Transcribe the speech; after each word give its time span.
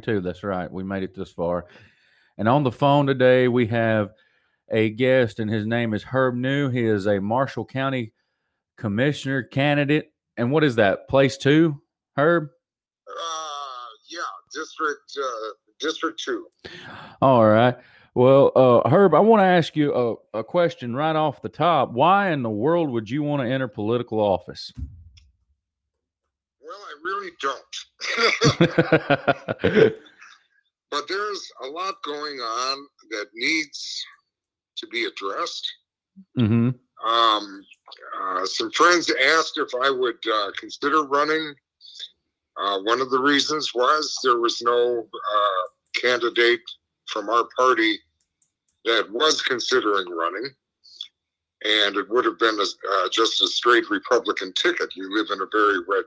22. 0.00 0.20
That's 0.20 0.42
right. 0.42 0.70
We 0.70 0.82
made 0.82 1.02
it 1.02 1.14
this 1.14 1.30
far. 1.30 1.66
And 2.38 2.48
on 2.48 2.64
the 2.64 2.72
phone 2.72 3.06
today, 3.06 3.48
we 3.48 3.66
have 3.68 4.10
a 4.70 4.90
guest, 4.90 5.38
and 5.38 5.48
his 5.48 5.66
name 5.66 5.94
is 5.94 6.02
Herb 6.02 6.34
Neu. 6.34 6.72
He 6.72 6.84
is 6.84 7.06
a 7.06 7.20
Marshall 7.20 7.64
County 7.64 8.12
Commissioner 8.76 9.42
candidate. 9.44 10.12
And 10.36 10.50
what 10.50 10.64
is 10.64 10.74
that? 10.76 11.08
Place 11.08 11.36
two, 11.36 11.80
Herb? 12.16 12.48
Uh, 13.06 13.86
yeah, 14.08 14.18
District 14.52 15.16
uh, 15.16 15.52
District 15.78 16.18
Two. 16.18 16.46
All 17.22 17.46
right. 17.46 17.76
Well, 18.14 18.50
uh, 18.56 18.88
Herb, 18.88 19.14
I 19.14 19.20
want 19.20 19.40
to 19.40 19.46
ask 19.46 19.76
you 19.76 19.94
a, 19.94 20.38
a 20.38 20.44
question 20.44 20.94
right 20.94 21.14
off 21.14 21.42
the 21.42 21.48
top. 21.48 21.92
Why 21.92 22.30
in 22.30 22.42
the 22.42 22.50
world 22.50 22.90
would 22.90 23.08
you 23.10 23.22
want 23.22 23.42
to 23.42 23.48
enter 23.48 23.68
political 23.68 24.18
office? 24.18 24.72
Well, 26.64 26.80
I 26.88 26.94
really 27.04 27.30
don't. 27.42 27.76
but 30.90 31.08
there's 31.08 31.52
a 31.62 31.66
lot 31.66 32.02
going 32.02 32.38
on 32.38 32.86
that 33.10 33.26
needs 33.34 34.02
to 34.78 34.86
be 34.86 35.04
addressed. 35.04 35.70
hmm 36.36 36.70
Um, 37.04 37.64
uh, 38.18 38.46
some 38.46 38.70
friends 38.70 39.12
asked 39.36 39.58
if 39.58 39.68
I 39.82 39.90
would 39.90 40.16
uh, 40.32 40.52
consider 40.58 41.02
running. 41.02 41.54
Uh, 42.56 42.78
one 42.80 43.02
of 43.02 43.10
the 43.10 43.20
reasons 43.20 43.74
was 43.74 44.16
there 44.22 44.38
was 44.38 44.62
no 44.62 45.00
uh, 45.00 46.00
candidate 46.00 46.62
from 47.08 47.28
our 47.28 47.46
party 47.58 47.98
that 48.86 49.10
was 49.10 49.42
considering 49.42 50.08
running, 50.08 50.48
and 51.64 51.96
it 51.96 52.08
would 52.08 52.24
have 52.24 52.38
been 52.38 52.58
a, 52.58 52.66
uh, 52.92 53.08
just 53.10 53.42
a 53.42 53.48
straight 53.48 53.90
Republican 53.90 54.52
ticket. 54.54 54.96
You 54.96 55.14
live 55.14 55.26
in 55.30 55.42
a 55.42 55.48
very 55.52 55.80
red 55.86 56.04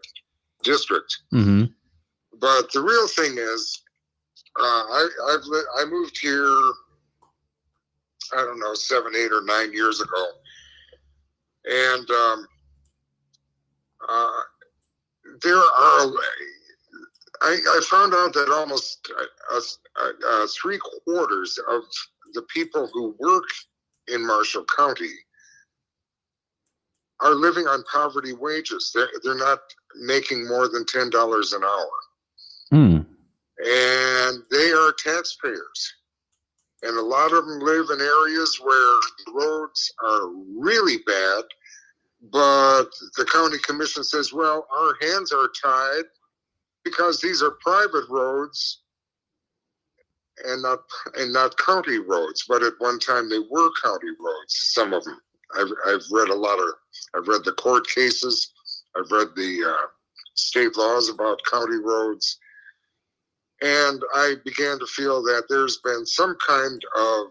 district. 0.63 1.17
hmm 1.31 1.63
But 2.39 2.71
the 2.71 2.81
real 2.81 3.07
thing 3.07 3.37
is, 3.37 3.81
uh, 4.59 4.63
I 4.63 5.07
I've 5.29 5.45
li- 5.45 5.71
I 5.79 5.85
moved 5.85 6.17
here. 6.19 6.55
I 8.35 8.41
don't 8.41 8.59
know, 8.59 8.73
seven, 8.73 9.13
eight, 9.15 9.31
or 9.31 9.41
nine 9.43 9.71
years 9.73 10.01
ago, 10.01 10.25
and 11.65 12.09
um, 12.09 12.47
uh, 14.07 14.41
there 15.43 15.57
are. 15.57 16.11
I, 17.41 17.55
I 17.55 17.81
found 17.89 18.13
out 18.15 18.33
that 18.33 18.49
almost 18.51 19.11
uh, 19.51 20.09
uh, 20.27 20.47
three 20.59 20.79
quarters 21.05 21.59
of 21.69 21.83
the 22.33 22.41
people 22.53 22.89
who 22.91 23.15
work 23.19 23.43
in 24.07 24.25
Marshall 24.25 24.65
County 24.65 25.11
are 27.21 27.33
living 27.33 27.67
on 27.67 27.83
poverty 27.91 28.33
wages. 28.33 28.91
They're, 28.93 29.09
they're 29.23 29.35
not 29.35 29.59
making 29.99 30.47
more 30.47 30.67
than 30.67 30.85
ten 30.85 31.09
dollars 31.09 31.53
an 31.53 31.63
hour 31.63 31.89
Hmm. 32.69 32.97
and 33.65 34.43
they 34.51 34.71
are 34.71 34.91
taxpayers. 35.03 35.93
And 36.83 36.97
a 36.97 37.01
lot 37.01 37.31
of 37.33 37.45
them 37.47 37.59
live 37.59 37.89
in 37.89 37.99
areas 38.01 38.59
where 38.61 38.99
the 39.25 39.31
roads 39.33 39.91
are 40.03 40.27
really 40.59 40.97
bad, 41.07 41.43
but 42.31 42.89
the 43.15 43.25
county 43.25 43.57
commission 43.65 44.03
says, 44.03 44.31
well, 44.33 44.67
our 44.77 44.93
hands 45.01 45.31
are 45.31 45.49
tied 45.63 46.03
because 46.83 47.19
these 47.19 47.41
are 47.41 47.57
private 47.63 48.07
roads 48.09 48.81
and 50.45 50.61
not 50.61 50.79
and 51.17 51.33
not 51.33 51.57
county 51.57 51.97
roads. 51.99 52.45
But 52.47 52.61
at 52.63 52.73
one 52.79 52.99
time 52.99 53.29
they 53.29 53.39
were 53.49 53.69
county 53.83 54.11
roads. 54.19 54.53
Some 54.73 54.93
of 54.93 55.03
them. 55.03 55.19
I've 55.57 55.71
I've 55.87 56.03
read 56.11 56.29
a 56.29 56.35
lot 56.35 56.59
of. 56.59 56.67
I've 57.15 57.27
read 57.27 57.43
the 57.43 57.53
court 57.53 57.87
cases. 57.87 58.51
I've 58.95 59.11
read 59.11 59.27
the 59.35 59.63
uh, 59.67 59.87
state 60.35 60.75
laws 60.77 61.09
about 61.09 61.39
county 61.49 61.77
roads 61.77 62.39
and 63.61 64.03
I 64.13 64.35
began 64.45 64.77
to 64.79 64.85
feel 64.85 65.23
that 65.23 65.45
there's 65.49 65.77
been 65.77 66.05
some 66.05 66.37
kind 66.47 66.79
of, 66.95 67.27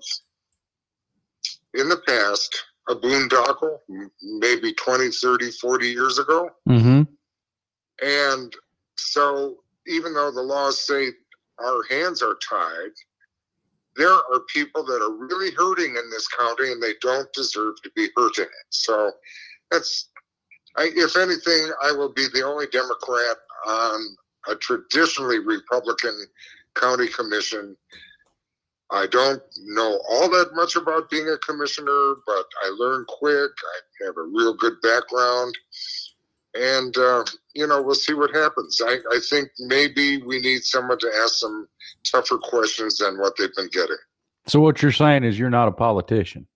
in 1.74 1.88
the 1.88 2.00
past, 2.06 2.64
a 2.88 2.94
boondoggle, 2.94 3.78
maybe 4.22 4.72
20, 4.72 5.10
30, 5.10 5.50
40 5.52 5.86
years 5.86 6.18
ago. 6.18 6.50
hmm 6.66 7.02
And 8.02 8.54
so, 8.96 9.56
even 9.86 10.14
though 10.14 10.32
the 10.32 10.42
laws 10.42 10.84
say 10.84 11.08
our 11.60 11.82
hands 11.88 12.22
are 12.22 12.36
tied, 12.48 12.92
there 13.96 14.12
are 14.12 14.40
people 14.52 14.84
that 14.84 15.00
are 15.00 15.12
really 15.12 15.52
hurting 15.52 15.96
in 15.96 16.10
this 16.10 16.28
county 16.28 16.72
and 16.72 16.82
they 16.82 16.94
don't 17.00 17.32
deserve 17.32 17.80
to 17.82 17.90
be 17.94 18.08
hurting. 18.16 18.46
So, 18.70 19.12
that's, 19.70 20.08
I, 20.76 20.90
if 20.94 21.16
anything, 21.16 21.72
I 21.82 21.92
will 21.92 22.12
be 22.12 22.26
the 22.32 22.42
only 22.42 22.66
Democrat 22.66 23.36
on 23.66 24.16
a 24.48 24.54
traditionally 24.56 25.38
Republican 25.38 26.26
county 26.74 27.08
commission. 27.08 27.76
I 28.90 29.06
don't 29.06 29.42
know 29.64 30.00
all 30.08 30.28
that 30.30 30.50
much 30.54 30.76
about 30.76 31.10
being 31.10 31.28
a 31.28 31.38
commissioner, 31.38 32.14
but 32.26 32.46
I 32.62 32.74
learn 32.78 33.04
quick. 33.08 33.50
I 34.00 34.04
have 34.04 34.16
a 34.16 34.22
real 34.22 34.54
good 34.54 34.74
background. 34.82 35.56
And, 36.54 36.96
uh, 36.96 37.24
you 37.54 37.66
know, 37.66 37.82
we'll 37.82 37.94
see 37.96 38.14
what 38.14 38.34
happens. 38.34 38.80
I, 38.82 38.98
I 39.10 39.18
think 39.28 39.50
maybe 39.58 40.22
we 40.22 40.40
need 40.40 40.62
someone 40.62 40.98
to 40.98 41.10
ask 41.22 41.34
some 41.34 41.68
tougher 42.04 42.38
questions 42.38 42.98
than 42.98 43.18
what 43.18 43.36
they've 43.36 43.54
been 43.54 43.68
getting. 43.68 43.96
So 44.46 44.60
what 44.60 44.80
you're 44.80 44.92
saying 44.92 45.24
is 45.24 45.38
you're 45.38 45.50
not 45.50 45.68
a 45.68 45.72
politician. 45.72 46.46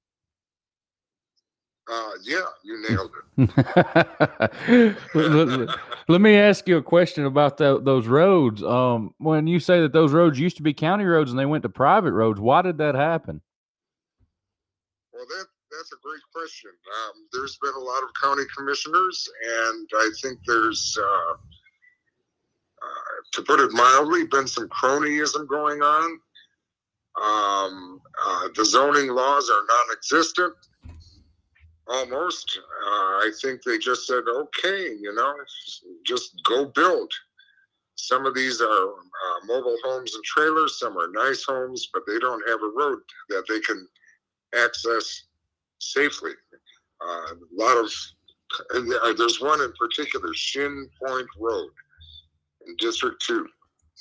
Yeah, 2.23 2.41
you 2.63 2.85
nailed 2.89 3.11
it. 3.39 4.97
let, 5.15 5.59
let- 5.59 5.69
let 6.09 6.21
me 6.21 6.35
ask 6.37 6.67
you 6.69 6.77
a 6.77 6.83
question 6.83 7.25
about 7.25 7.57
tho- 7.59 7.79
those 7.79 8.07
roads. 8.07 8.63
Um, 8.63 9.15
when 9.19 9.47
you 9.47 9.61
say 9.61 9.81
that 9.81 9.93
those 9.93 10.13
roads 10.13 10.39
used 10.39 10.57
to 10.57 10.63
be 10.63 10.75
county 10.75 11.05
roads 11.05 11.31
and 11.31 11.39
they 11.39 11.47
went 11.47 11.63
to 11.63 11.69
private 11.69 12.13
roads, 12.13 12.41
why 12.41 12.63
did 12.63 12.79
that 12.79 12.95
happen? 12.97 13.41
Well, 15.13 15.25
that 15.29 15.47
that's 15.71 15.93
a 15.93 15.97
great 16.03 16.21
question. 16.35 16.71
Um, 16.73 17.13
there's 17.33 17.57
been 17.63 17.75
a 17.75 17.79
lot 17.79 18.03
of 18.03 18.09
county 18.21 18.43
commissioners, 18.57 19.29
and 19.69 19.89
I 19.95 20.11
think 20.21 20.41
there's, 20.47 20.99
uh, 21.01 21.33
uh, 22.83 23.21
to 23.35 23.43
put 23.43 23.61
it 23.61 23.71
mildly, 23.73 24.27
been 24.27 24.49
some 24.49 24.69
cronyism 24.69 25.47
going 25.49 25.81
on. 25.83 26.19
Um, 27.23 28.01
uh, 28.25 28.49
the 28.57 28.65
zoning 28.65 29.09
laws 29.11 29.49
are 29.51 29.63
non-existent. 29.69 30.55
Almost, 31.91 32.59
uh, 32.87 32.89
I 33.27 33.33
think 33.43 33.63
they 33.63 33.77
just 33.79 34.07
said, 34.07 34.23
"Okay, 34.29 34.95
you 34.95 35.13
know, 35.13 35.35
just 36.07 36.41
go 36.45 36.67
build." 36.67 37.13
Some 37.97 38.27
of 38.27 38.35
these 38.35 38.61
are 38.61 38.89
uh, 38.93 39.39
mobile 39.45 39.77
homes 39.85 40.15
and 40.15 40.25
trailers. 40.25 40.79
Some 40.79 40.97
are 40.97 41.09
nice 41.09 41.43
homes, 41.45 41.91
but 41.93 42.03
they 42.07 42.19
don't 42.19 42.49
have 42.49 42.61
a 42.63 42.73
road 42.75 43.01
that 43.31 43.45
they 43.49 43.61
can 43.61 43.87
access 44.57 45.25
safely. 45.81 46.33
Uh, 47.01 47.35
a 47.35 47.37
lot 47.53 47.77
of 47.85 47.93
and 48.71 48.93
there's 49.19 49.41
one 49.41 49.61
in 49.61 49.73
particular, 49.79 50.33
Shin 50.35 50.89
Point 51.05 51.29
Road 51.39 51.71
in 52.67 52.77
District 52.77 53.23
Two, 53.27 53.47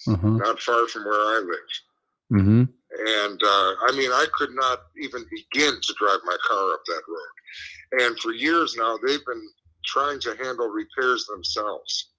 Mm-hmm. 0.07 0.37
not 0.37 0.59
far 0.61 0.87
from 0.87 1.05
where 1.05 1.13
I 1.13 1.43
live. 1.45 2.39
Mm-hmm. 2.41 2.63
And 2.91 3.41
uh, 3.41 3.73
I 3.87 3.93
mean, 3.95 4.11
I 4.11 4.25
could 4.33 4.53
not 4.55 4.79
even 4.99 5.23
begin 5.29 5.79
to 5.79 5.95
drive 5.99 6.19
my 6.25 6.37
car 6.47 6.73
up 6.73 6.81
that 6.85 7.01
road. 7.07 8.05
And 8.05 8.19
for 8.19 8.33
years 8.33 8.75
now, 8.77 8.97
they've 8.97 9.25
been 9.25 9.49
trying 9.85 10.19
to 10.21 10.35
handle 10.41 10.67
repairs 10.67 11.25
themselves. 11.25 12.09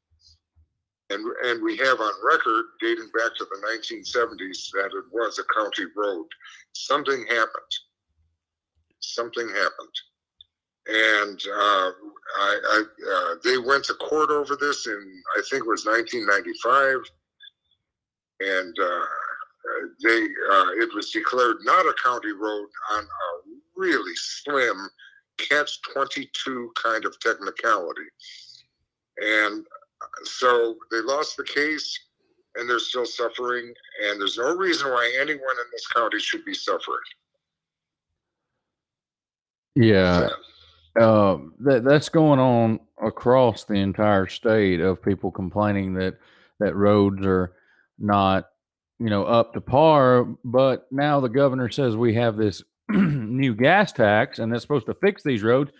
And, 1.10 1.26
and 1.44 1.62
we 1.62 1.76
have 1.78 2.00
on 2.00 2.12
record, 2.24 2.66
dating 2.80 3.10
back 3.12 3.34
to 3.36 3.44
the 3.44 3.66
1970s, 3.66 4.70
that 4.74 4.96
it 4.96 5.04
was 5.12 5.40
a 5.40 5.54
county 5.60 5.90
road. 5.96 6.26
Something 6.72 7.26
happened. 7.26 7.72
Something 9.00 9.48
happened. 9.48 9.96
And 10.86 11.40
uh, 11.52 11.90
I, 12.38 12.60
I, 12.64 12.82
uh, 13.12 13.34
they 13.42 13.58
went 13.58 13.84
to 13.84 13.94
court 13.94 14.30
over 14.30 14.56
this 14.56 14.86
in, 14.86 15.22
I 15.36 15.42
think 15.50 15.64
it 15.64 15.68
was 15.68 15.84
1995. 15.84 16.96
And 18.40 18.74
uh, 18.78 19.04
they 20.02 20.22
uh, 20.52 20.70
it 20.80 20.94
was 20.94 21.10
declared 21.10 21.56
not 21.62 21.86
a 21.86 21.94
county 22.02 22.32
road 22.32 22.68
on 22.92 23.04
a 23.04 23.50
really 23.76 24.14
slim 24.14 24.88
catch 25.38 25.80
22 25.94 26.72
kind 26.82 27.04
of 27.04 27.18
technicality. 27.20 28.08
And 29.18 29.64
so 30.24 30.76
they 30.90 31.00
lost 31.00 31.36
the 31.36 31.44
case 31.44 31.98
and 32.56 32.68
they're 32.68 32.78
still 32.78 33.06
suffering 33.06 33.72
and 34.04 34.20
there's 34.20 34.38
no 34.38 34.56
reason 34.56 34.90
why 34.90 35.16
anyone 35.20 35.38
in 35.38 35.70
this 35.72 35.86
county 35.88 36.18
should 36.18 36.44
be 36.44 36.54
suffering. 36.54 36.98
Yeah. 39.74 40.28
Um, 41.00 41.54
that 41.60 41.84
that's 41.84 42.08
going 42.08 42.40
on 42.40 42.80
across 43.02 43.64
the 43.64 43.74
entire 43.74 44.26
state 44.26 44.80
of 44.80 45.02
people 45.02 45.30
complaining 45.30 45.94
that 45.94 46.18
that 46.58 46.74
roads 46.74 47.24
are 47.24 47.52
not, 47.98 48.48
you 49.00 49.10
know, 49.10 49.24
up 49.24 49.54
to 49.54 49.60
par. 49.60 50.24
But 50.44 50.86
now 50.92 51.20
the 51.20 51.28
governor 51.28 51.70
says 51.70 51.96
we 51.96 52.14
have 52.14 52.36
this 52.36 52.62
new 52.88 53.54
gas 53.54 53.92
tax, 53.92 54.38
and 54.38 54.52
that's 54.52 54.62
supposed 54.62 54.86
to 54.86 54.94
fix 54.94 55.22
these 55.22 55.42
roads. 55.42 55.72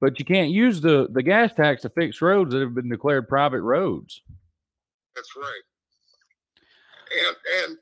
But 0.00 0.18
you 0.18 0.24
can't 0.26 0.50
use 0.50 0.80
the 0.80 1.08
the 1.10 1.22
gas 1.22 1.54
tax 1.54 1.82
to 1.82 1.88
fix 1.90 2.20
roads 2.20 2.52
that 2.52 2.60
have 2.60 2.74
been 2.74 2.90
declared 2.90 3.28
private 3.28 3.62
roads. 3.62 4.20
that's 5.14 5.30
right 5.36 5.62
And 7.26 7.36
and 7.62 7.78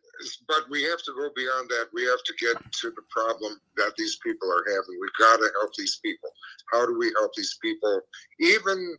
but 0.47 0.71
we 0.71 0.83
have 0.85 1.03
to 1.03 1.13
go 1.13 1.29
beyond 1.35 1.69
that. 1.71 1.87
We 1.93 2.05
have 2.05 2.23
to 2.25 2.35
get 2.39 2.73
to 2.73 2.91
the 2.91 3.03
problem 3.11 3.61
that 3.77 3.95
these 3.99 4.17
people 4.25 4.49
are 4.49 4.65
having. 4.69 5.01
We've 5.01 5.11
got 5.19 5.39
to 5.39 5.51
help 5.61 5.75
these 5.77 5.99
people. 6.05 6.31
How 6.73 6.87
do 6.87 6.97
we 6.97 7.13
help 7.19 7.33
these 7.35 7.59
people? 7.61 8.01
Even 8.39 8.97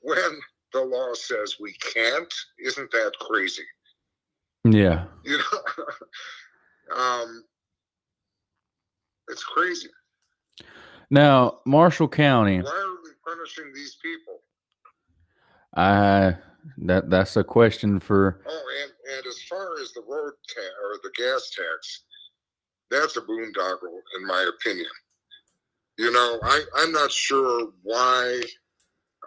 when 0.00 0.40
the 0.72 0.80
law 0.82 1.14
says 1.14 1.56
we 1.60 1.72
can't, 1.72 2.32
isn't 2.60 2.90
that 2.92 3.12
crazy? 3.20 3.64
Yeah. 4.64 5.04
You 5.24 5.38
know, 5.38 6.96
um, 6.96 7.44
it's 9.28 9.44
crazy. 9.44 9.88
Now, 11.10 11.60
Marshall 11.64 12.08
County. 12.08 12.60
Why 12.60 12.70
are 12.70 13.02
we 13.02 13.10
punishing 13.26 13.72
these 13.74 13.96
people? 14.02 14.40
I 15.76 16.36
that 16.78 17.08
that's 17.08 17.36
a 17.36 17.44
question 17.44 18.00
for. 18.00 18.42
Oh, 18.46 18.82
and 18.82 19.16
and 19.16 19.26
as 19.26 19.40
far 19.48 19.80
as 19.80 19.92
the 19.92 20.02
road 20.08 20.32
tax 20.48 20.66
or 20.84 20.98
the 21.02 21.10
gas 21.16 21.50
tax, 21.50 22.02
that's 22.90 23.16
a 23.16 23.20
boondoggle, 23.20 24.00
in 24.18 24.26
my 24.26 24.50
opinion. 24.56 24.88
You 25.98 26.12
know, 26.12 26.38
I 26.42 26.64
I'm 26.76 26.92
not 26.92 27.10
sure 27.10 27.70
why 27.82 28.42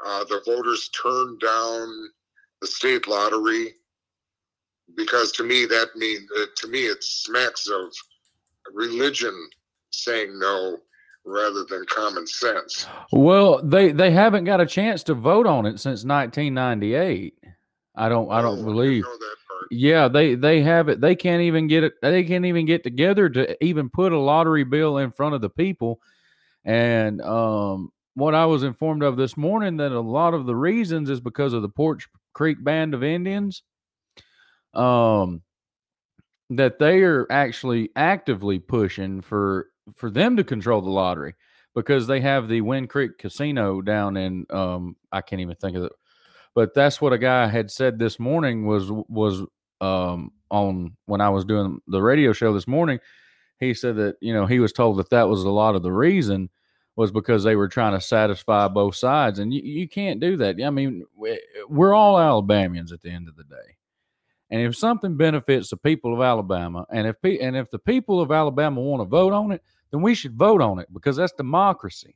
uh, 0.06 0.24
the 0.25 0.42
voters 0.45 0.89
turned 0.89 1.39
down 1.39 2.10
the 2.62 2.68
state 2.68 3.07
lottery 3.07 3.75
because 4.95 5.31
to 5.33 5.43
me 5.43 5.65
that 5.65 5.89
means 5.95 6.29
uh, 6.39 6.45
to 6.57 6.67
me 6.67 6.81
it 6.85 7.03
smacks 7.03 7.67
of 7.67 7.91
religion 8.73 9.33
saying 9.91 10.38
no 10.39 10.77
rather 11.25 11.63
than 11.65 11.85
common 11.88 12.25
sense. 12.25 12.88
Well, 13.11 13.61
they 13.63 13.91
they 13.91 14.11
haven't 14.11 14.45
got 14.45 14.61
a 14.61 14.65
chance 14.65 15.03
to 15.03 15.13
vote 15.13 15.45
on 15.47 15.65
it 15.65 15.79
since 15.79 16.03
1998. 16.03 17.35
I 17.95 18.09
don't 18.09 18.31
I 18.31 18.41
don't 18.41 18.59
Oh, 18.59 18.63
believe. 18.63 19.03
didn't 19.03 19.13
know 19.13 19.17
that 19.17 19.35
part. 19.49 19.67
Yeah, 19.71 20.07
they 20.07 20.35
they 20.35 20.61
have 20.61 20.89
it. 20.89 21.01
They 21.01 21.15
can't 21.15 21.41
even 21.44 21.67
get 21.67 21.83
it. 21.83 21.94
They 22.01 22.23
can't 22.23 22.45
even 22.45 22.65
get 22.65 22.83
together 22.83 23.29
to 23.29 23.63
even 23.63 23.89
put 23.89 24.13
a 24.13 24.19
lottery 24.19 24.63
bill 24.63 24.97
in 24.97 25.11
front 25.11 25.35
of 25.35 25.41
the 25.41 25.49
people. 25.49 25.99
And 26.63 27.21
um, 27.21 27.91
what 28.13 28.35
I 28.35 28.45
was 28.45 28.63
informed 28.63 29.03
of 29.03 29.17
this 29.17 29.35
morning 29.35 29.77
that 29.77 29.91
a 29.91 29.99
lot 29.99 30.33
of 30.33 30.45
the 30.45 30.55
reasons 30.55 31.09
is 31.09 31.19
because 31.19 31.53
of 31.53 31.61
the 31.61 31.69
Poarch 31.69 32.03
Creek 32.33 32.63
Band 32.63 32.94
of 32.94 33.03
Indians. 33.03 33.63
Um, 34.73 35.41
that 36.50 36.79
they 36.79 37.01
are 37.01 37.27
actually 37.31 37.89
actively 37.95 38.59
pushing 38.59 39.21
for 39.21 39.68
for 39.95 40.09
them 40.09 40.38
to 40.38 40.44
control 40.44 40.81
the 40.81 40.89
lottery 40.89 41.35
because 41.73 42.07
they 42.07 42.19
have 42.21 42.47
the 42.47 42.62
Wind 42.62 42.89
Creek 42.89 43.18
Casino 43.18 43.81
down 43.81 44.18
in 44.18 44.45
um 44.50 44.95
I 45.12 45.21
can't 45.21 45.41
even 45.41 45.56
think 45.56 45.77
of 45.77 45.83
it, 45.83 45.91
but 46.56 46.73
that's 46.73 47.01
what 47.01 47.13
a 47.13 47.18
guy 47.18 47.47
had 47.47 47.71
said 47.71 48.00
this 48.00 48.19
morning 48.19 48.65
was 48.68 48.91
was 49.09 49.44
um 49.81 50.31
on 50.51 50.97
when 51.06 51.21
I 51.21 51.29
was 51.29 51.45
doing 51.45 51.79
the 51.88 52.01
radio 52.01 52.33
show 52.33 52.53
this 52.53 52.68
morning. 52.68 53.00
He 53.59 53.73
said 53.73 53.97
that 53.97 54.18
you 54.21 54.33
know 54.33 54.45
he 54.45 54.59
was 54.59 54.73
told 54.73 54.97
that 55.00 55.12
that 55.12 55.29
was 55.29 55.44
a 55.44 55.50
lot 55.51 55.75
of 55.75 55.83
the 55.83 55.94
reason 55.94 56.50
was 56.97 57.12
because 57.12 57.44
they 57.44 57.56
were 57.56 57.69
trying 57.69 57.94
to 57.94 58.01
satisfy 58.01 58.68
both 58.68 58.95
sides, 58.95 59.39
and 59.39 59.53
you, 59.53 59.62
you 59.63 59.88
can't 59.89 60.19
do 60.19 60.38
that. 60.38 60.62
I 60.63 60.69
mean, 60.71 61.06
we- 61.15 61.41
we're 61.69 61.94
all 61.94 62.19
Alabamians 62.19 62.91
at 62.91 63.01
the 63.01 63.09
end 63.12 63.29
of 63.29 63.35
the 63.38 63.45
day. 63.45 63.77
And 64.51 64.62
if 64.62 64.75
something 64.75 65.15
benefits 65.18 65.69
the 65.69 65.77
people 65.77 66.13
of 66.13 66.21
Alabama, 66.21 66.86
and 66.92 67.07
if 67.07 67.19
pe- 67.21 67.39
and 67.39 67.56
if 67.56 67.71
the 67.71 67.80
people 67.80 68.21
of 68.21 68.31
Alabama 68.31 68.81
want 68.81 69.01
to 69.01 69.06
vote 69.06 69.33
on 69.33 69.51
it, 69.53 69.63
then 69.92 70.01
we 70.01 70.13
should 70.13 70.36
vote 70.38 70.62
on 70.62 70.77
it 70.77 70.88
because 70.94 71.15
that's 71.15 71.31
democracy. 71.33 72.15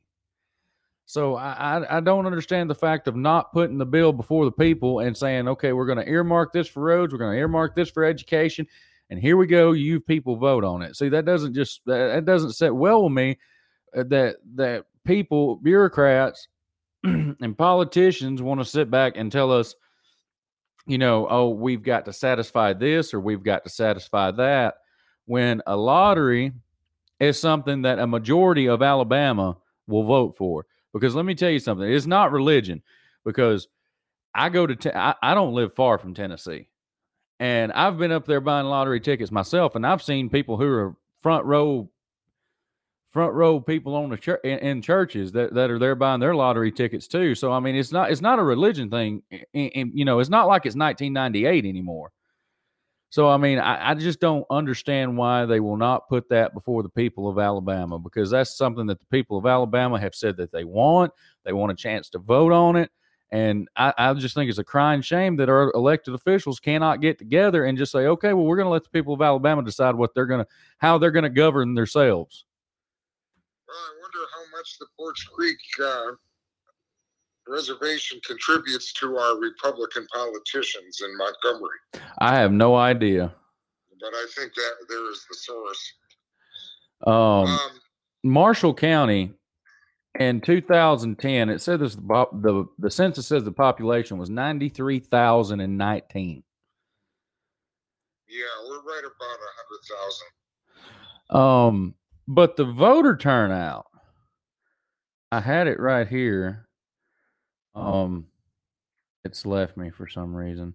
So 1.06 1.36
I, 1.36 1.98
I 1.98 2.00
don't 2.00 2.26
understand 2.26 2.68
the 2.68 2.74
fact 2.74 3.06
of 3.08 3.16
not 3.16 3.52
putting 3.52 3.78
the 3.78 3.86
bill 3.86 4.12
before 4.12 4.44
the 4.44 4.52
people 4.52 5.00
and 5.00 5.16
saying, 5.16 5.46
okay, 5.48 5.72
we're 5.72 5.86
going 5.86 6.04
to 6.04 6.08
earmark 6.08 6.52
this 6.52 6.66
for 6.68 6.82
roads, 6.82 7.12
we're 7.12 7.18
going 7.20 7.32
to 7.32 7.38
earmark 7.38 7.74
this 7.76 7.88
for 7.90 8.04
education, 8.04 8.66
and 9.08 9.20
here 9.20 9.36
we 9.36 9.46
go. 9.46 9.72
You 9.72 10.00
people 10.00 10.36
vote 10.36 10.64
on 10.64 10.82
it. 10.82 10.96
See, 10.96 11.08
that 11.08 11.24
doesn't 11.24 11.54
just 11.54 11.80
that, 11.86 12.24
doesn't 12.24 12.52
sit 12.52 12.74
well 12.74 13.04
with 13.04 13.12
me. 13.12 13.38
uh, 13.96 14.04
That 14.08 14.36
that 14.56 14.84
people, 15.04 15.56
bureaucrats, 15.56 16.48
and 17.04 17.56
politicians 17.56 18.42
want 18.42 18.60
to 18.60 18.64
sit 18.64 18.90
back 18.90 19.12
and 19.16 19.30
tell 19.32 19.52
us 19.52 19.74
you 20.86 20.98
know, 20.98 21.26
oh, 21.28 21.50
we've 21.50 21.82
got 21.82 22.04
to 22.04 22.12
satisfy 22.12 22.72
this 22.72 23.12
or 23.12 23.20
we've 23.20 23.42
got 23.42 23.64
to 23.64 23.70
satisfy 23.70 24.30
that. 24.32 24.76
When 25.26 25.60
a 25.66 25.76
lottery 25.76 26.52
is 27.18 27.38
something 27.38 27.82
that 27.82 27.98
a 27.98 28.06
majority 28.06 28.68
of 28.68 28.82
Alabama 28.82 29.56
will 29.86 30.04
vote 30.04 30.36
for. 30.36 30.66
Because 30.92 31.14
let 31.14 31.24
me 31.24 31.34
tell 31.34 31.50
you 31.50 31.58
something, 31.58 31.90
it's 31.90 32.06
not 32.06 32.32
religion. 32.32 32.82
Because 33.24 33.68
I 34.34 34.48
go 34.48 34.66
to, 34.66 34.76
te- 34.76 34.90
I, 34.90 35.14
I 35.22 35.34
don't 35.34 35.54
live 35.54 35.74
far 35.74 35.98
from 35.98 36.14
Tennessee. 36.14 36.68
And 37.38 37.72
I've 37.72 37.98
been 37.98 38.12
up 38.12 38.24
there 38.24 38.40
buying 38.40 38.66
lottery 38.66 39.00
tickets 39.00 39.30
myself, 39.30 39.74
and 39.74 39.86
I've 39.86 40.02
seen 40.02 40.30
people 40.30 40.56
who 40.56 40.68
are 40.68 40.96
front 41.20 41.44
row, 41.44 41.90
front 43.16 43.32
row 43.32 43.58
people 43.58 43.94
on 43.94 44.10
the 44.10 44.16
church 44.18 44.40
in, 44.44 44.58
in 44.58 44.82
churches 44.82 45.32
that, 45.32 45.54
that 45.54 45.70
are 45.70 45.78
there 45.78 45.94
buying 45.94 46.20
their 46.20 46.34
lottery 46.34 46.70
tickets 46.70 47.08
too. 47.08 47.34
So 47.34 47.50
I 47.50 47.60
mean, 47.60 47.74
it's 47.74 47.90
not 47.90 48.10
it's 48.10 48.20
not 48.20 48.38
a 48.38 48.42
religion 48.42 48.90
thing. 48.90 49.22
And, 49.54 49.90
you 49.94 50.04
know, 50.04 50.18
it's 50.18 50.28
not 50.28 50.46
like 50.46 50.66
it's 50.66 50.76
1998 50.76 51.64
anymore. 51.64 52.12
So 53.08 53.26
I 53.26 53.38
mean, 53.38 53.58
I, 53.58 53.92
I 53.92 53.94
just 53.94 54.20
don't 54.20 54.44
understand 54.50 55.16
why 55.16 55.46
they 55.46 55.60
will 55.60 55.78
not 55.78 56.10
put 56.10 56.28
that 56.28 56.52
before 56.52 56.82
the 56.82 56.90
people 56.90 57.26
of 57.26 57.38
Alabama 57.38 57.98
because 57.98 58.28
that's 58.28 58.54
something 58.54 58.84
that 58.88 59.00
the 59.00 59.06
people 59.06 59.38
of 59.38 59.46
Alabama 59.46 59.98
have 59.98 60.14
said 60.14 60.36
that 60.36 60.52
they 60.52 60.64
want. 60.64 61.10
They 61.46 61.54
want 61.54 61.72
a 61.72 61.74
chance 61.74 62.10
to 62.10 62.18
vote 62.18 62.52
on 62.52 62.76
it. 62.76 62.90
And 63.32 63.66
I, 63.76 63.94
I 63.96 64.12
just 64.12 64.34
think 64.34 64.50
it's 64.50 64.58
a 64.58 64.64
crying 64.64 65.00
shame 65.00 65.36
that 65.36 65.48
our 65.48 65.72
elected 65.72 66.12
officials 66.12 66.60
cannot 66.60 67.00
get 67.00 67.18
together 67.18 67.64
and 67.64 67.78
just 67.78 67.92
say, 67.92 68.08
okay, 68.08 68.34
well, 68.34 68.44
we're 68.44 68.56
going 68.56 68.66
to 68.66 68.70
let 68.70 68.84
the 68.84 68.90
people 68.90 69.14
of 69.14 69.22
Alabama 69.22 69.62
decide 69.62 69.94
what 69.94 70.14
they're 70.14 70.26
going 70.26 70.44
to, 70.44 70.50
how 70.76 70.98
they're 70.98 71.10
going 71.10 71.22
to 71.22 71.30
govern 71.30 71.72
themselves. 71.72 72.44
Well, 73.66 73.76
I 73.76 73.90
wonder 73.98 74.18
how 74.30 74.42
much 74.66 74.78
the 74.78 74.86
Poarch 74.98 75.26
Creek 75.34 75.58
uh, 75.82 76.12
reservation 77.48 78.20
contributes 78.26 78.92
to 78.94 79.16
our 79.16 79.38
Republican 79.38 80.06
politicians 80.12 81.00
in 81.04 81.16
Montgomery, 81.16 81.78
I 82.18 82.34
have 82.36 82.50
no 82.52 82.74
idea. 82.76 83.32
but 84.00 84.10
I 84.12 84.26
think 84.36 84.52
that 84.54 84.72
there 84.88 85.08
is 85.10 85.24
the 85.30 85.36
source. 85.36 85.92
Um, 87.06 87.14
Um, 87.14 87.58
Marshall 88.24 88.74
County 88.74 89.32
in 90.18 90.40
2010, 90.40 91.50
it 91.50 91.60
said 91.60 91.78
this 91.80 91.94
the 91.94 92.26
the 92.32 92.64
the 92.78 92.90
census 92.90 93.26
says 93.26 93.44
the 93.44 93.52
population 93.52 94.16
was 94.18 94.30
93,019. 94.30 96.42
yeah, 98.28 98.42
we're 98.68 98.82
right 98.82 99.04
about 99.04 99.38
a 99.38 99.50
hundred 99.56 99.80
thousand. 101.30 101.76
Um, 101.76 101.94
but 102.28 102.56
the 102.56 102.64
voter 102.64 103.16
turnout, 103.16 103.86
I 105.32 105.40
had 105.40 105.66
it 105.66 105.80
right 105.80 106.06
here. 106.06 106.66
Um, 107.74 108.26
it's 109.24 109.44
left 109.44 109.76
me 109.76 109.90
for 109.90 110.08
some 110.08 110.34
reason. 110.34 110.74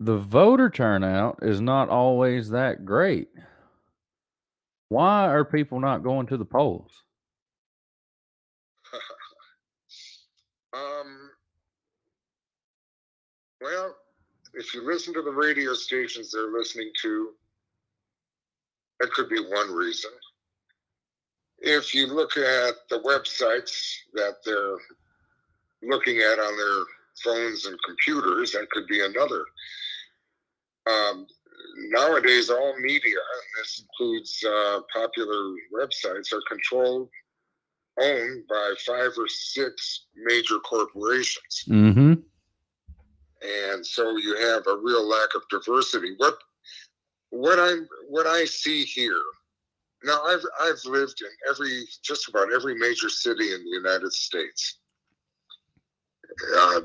The 0.00 0.16
voter 0.16 0.70
turnout 0.70 1.40
is 1.42 1.60
not 1.60 1.88
always 1.88 2.50
that 2.50 2.84
great. 2.84 3.28
Why 4.90 5.26
are 5.26 5.44
people 5.44 5.80
not 5.80 6.04
going 6.04 6.26
to 6.28 6.36
the 6.36 6.44
polls? 6.44 7.02
Um, 10.74 11.30
well, 13.62 13.96
if 14.52 14.74
you 14.74 14.82
listen 14.82 15.14
to 15.14 15.22
the 15.22 15.30
radio 15.30 15.72
stations 15.72 16.30
they're 16.30 16.52
listening 16.52 16.90
to, 17.02 17.30
that 19.00 19.10
could 19.12 19.30
be 19.30 19.40
one 19.40 19.72
reason. 19.72 20.10
If 21.60 21.94
you 21.94 22.06
look 22.06 22.36
at 22.36 22.74
the 22.88 23.00
websites 23.00 23.94
that 24.14 24.36
they're 24.44 24.76
looking 25.82 26.18
at 26.18 26.38
on 26.38 26.56
their 26.56 26.84
phones 27.24 27.66
and 27.66 27.76
computers, 27.86 28.52
that 28.52 28.70
could 28.70 28.86
be 28.86 29.04
another. 29.04 29.44
Um, 30.88 31.26
nowadays, 31.90 32.48
all 32.50 32.74
media, 32.80 33.16
and 33.18 33.62
this 33.62 33.82
includes 33.82 34.44
uh, 34.44 34.80
popular 34.94 35.54
websites, 35.74 36.32
are 36.32 36.42
controlled, 36.48 37.08
owned 38.00 38.44
by 38.48 38.74
five 38.86 39.10
or 39.18 39.28
six 39.28 40.06
major 40.24 40.58
corporations 40.60 41.64
Mm-hmm. 41.68 42.12
and 43.42 43.84
so 43.84 44.16
you 44.16 44.36
have 44.36 44.66
a 44.66 44.76
real 44.76 45.06
lack 45.08 45.34
of 45.34 45.42
diversity. 45.50 46.14
What 46.18 46.38
what 47.30 47.58
I 47.58 47.74
what 48.08 48.26
I 48.26 48.44
see 48.44 48.84
here 48.84 49.20
now, 50.04 50.22
I've 50.22 50.44
I've 50.60 50.84
lived 50.84 51.22
in 51.22 51.28
every 51.50 51.84
just 52.02 52.28
about 52.28 52.52
every 52.52 52.74
major 52.74 53.08
city 53.08 53.52
in 53.52 53.64
the 53.64 53.70
United 53.70 54.12
States 54.12 54.78
uh, 56.56 56.80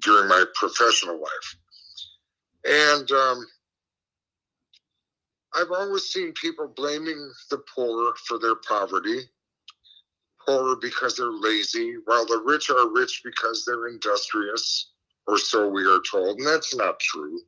during 0.00 0.28
my 0.28 0.44
professional 0.54 1.18
life, 1.18 1.56
and 2.68 3.10
um, 3.12 3.46
I've 5.54 5.70
always 5.70 6.04
seen 6.04 6.34
people 6.34 6.70
blaming 6.76 7.32
the 7.50 7.62
poor 7.74 8.14
for 8.26 8.38
their 8.38 8.56
poverty. 8.56 9.20
Poor 10.46 10.76
because 10.76 11.16
they're 11.16 11.26
lazy, 11.26 11.96
while 12.04 12.26
the 12.26 12.42
rich 12.44 12.70
are 12.70 12.92
rich 12.92 13.22
because 13.24 13.64
they're 13.64 13.88
industrious 13.88 14.92
or 15.26 15.38
so 15.38 15.68
we 15.68 15.84
are 15.84 16.00
told, 16.08 16.38
and 16.38 16.46
that's 16.46 16.74
not 16.74 17.00
true. 17.00 17.40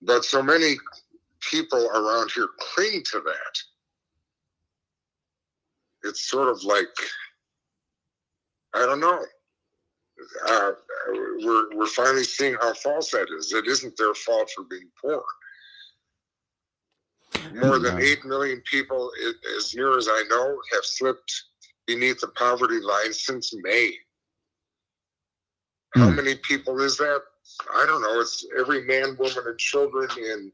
But 0.00 0.24
so 0.24 0.42
many 0.42 0.76
people 1.50 1.88
around 1.90 2.30
here 2.32 2.48
cling 2.58 3.02
to 3.12 3.20
that. 3.24 3.58
It's 6.04 6.28
sort 6.28 6.48
of 6.48 6.62
like, 6.64 6.86
I 8.74 8.80
don't 8.80 9.00
know. 9.00 9.24
Uh, 10.48 10.70
we're, 11.44 11.76
we're 11.76 11.86
finally 11.86 12.24
seeing 12.24 12.56
how 12.60 12.74
false 12.74 13.10
that 13.10 13.28
is. 13.36 13.52
It 13.52 13.66
isn't 13.66 13.96
their 13.96 14.14
fault 14.14 14.50
for 14.54 14.64
being 14.64 14.88
poor. 15.00 15.22
More 17.54 17.78
than 17.78 18.00
8 18.00 18.24
million 18.24 18.62
people, 18.70 19.10
as 19.56 19.74
near 19.74 19.96
as 19.98 20.08
I 20.08 20.22
know, 20.28 20.56
have 20.72 20.84
slipped 20.84 21.32
beneath 21.86 22.20
the 22.20 22.28
poverty 22.28 22.80
line 22.80 23.12
since 23.12 23.52
May. 23.62 23.92
How 25.94 26.08
hmm. 26.08 26.16
many 26.16 26.36
people 26.36 26.80
is 26.80 26.96
that? 26.98 27.20
I 27.74 27.84
don't 27.86 28.02
know. 28.02 28.20
It's 28.20 28.46
every 28.58 28.84
man, 28.84 29.16
woman, 29.18 29.44
and 29.46 29.58
children 29.58 30.08
in 30.16 30.52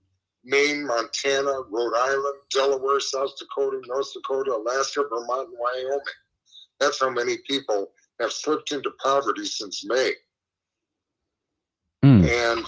Maine, 0.48 0.86
Montana, 0.86 1.60
Rhode 1.70 1.94
Island, 1.94 2.34
Delaware, 2.50 3.00
South 3.00 3.32
Dakota, 3.38 3.80
North 3.86 4.12
Dakota, 4.14 4.54
Alaska, 4.54 5.04
Vermont, 5.08 5.48
and 5.50 5.58
Wyoming. 5.58 6.00
That's 6.80 7.00
how 7.00 7.10
many 7.10 7.36
people 7.46 7.88
have 8.20 8.32
slipped 8.32 8.72
into 8.72 8.90
poverty 9.02 9.44
since 9.44 9.84
May. 9.86 10.12
Mm. 12.02 12.28
And 12.28 12.66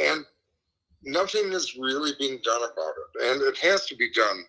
and 0.00 0.24
nothing 1.02 1.52
is 1.52 1.76
really 1.78 2.12
being 2.18 2.38
done 2.44 2.62
about 2.62 2.92
it. 2.98 3.32
And 3.32 3.42
it 3.42 3.56
has 3.58 3.86
to 3.86 3.96
be 3.96 4.12
done 4.12 4.44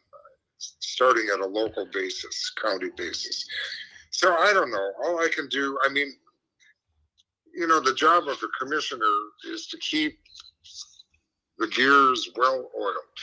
starting 0.57 1.29
at 1.33 1.39
a 1.39 1.45
local 1.45 1.87
basis, 1.93 2.51
county 2.61 2.89
basis. 2.97 3.45
So 4.11 4.35
I 4.35 4.53
don't 4.53 4.71
know. 4.71 4.91
All 5.03 5.19
I 5.19 5.29
can 5.33 5.47
do, 5.47 5.77
I 5.85 5.89
mean, 5.89 6.13
you 7.53 7.67
know, 7.67 7.79
the 7.79 7.93
job 7.93 8.27
of 8.27 8.39
the 8.39 8.49
commissioner 8.59 9.05
is 9.51 9.67
to 9.67 9.77
keep 9.77 10.19
the 11.57 11.67
gears 11.67 12.29
well 12.35 12.69
oiled, 12.79 13.19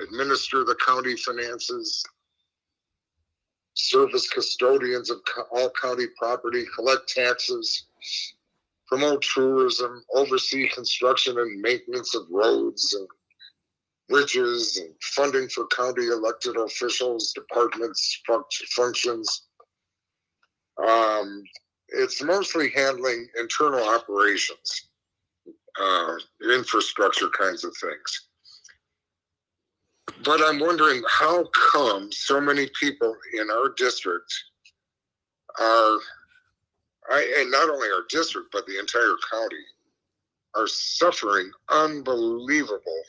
administer 0.00 0.64
the 0.64 0.76
county 0.84 1.16
finances, 1.16 2.04
service 3.74 4.28
custodians 4.28 5.10
of 5.10 5.18
all 5.52 5.70
county 5.80 6.06
property, 6.18 6.64
collect 6.74 7.08
taxes, 7.08 7.84
promote 8.86 9.22
tourism, 9.22 10.02
oversee 10.14 10.68
construction 10.68 11.38
and 11.38 11.60
maintenance 11.60 12.14
of 12.14 12.22
roads 12.30 12.94
and 12.94 13.06
bridges 14.08 14.78
and 14.78 14.94
funding 15.02 15.48
for 15.48 15.66
county 15.68 16.06
elected 16.06 16.56
officials, 16.56 17.32
departments, 17.32 18.20
functions. 18.74 19.42
Um, 20.78 21.42
it's 21.88 22.22
mostly 22.22 22.70
handling 22.70 23.28
internal 23.38 23.86
operations, 23.88 24.88
uh, 25.80 26.14
infrastructure 26.52 27.28
kinds 27.28 27.64
of 27.64 27.74
things. 27.76 28.28
But 30.24 30.40
I'm 30.42 30.58
wondering 30.60 31.02
how 31.08 31.48
come 31.72 32.10
so 32.10 32.40
many 32.40 32.68
people 32.80 33.14
in 33.34 33.50
our 33.50 33.72
district 33.76 34.32
are, 35.60 35.98
I, 37.10 37.36
and 37.40 37.50
not 37.50 37.68
only 37.68 37.88
our 37.88 38.04
district, 38.08 38.48
but 38.52 38.66
the 38.66 38.78
entire 38.78 39.16
county, 39.30 39.64
are 40.56 40.66
suffering 40.66 41.50
unbelievable 41.68 43.02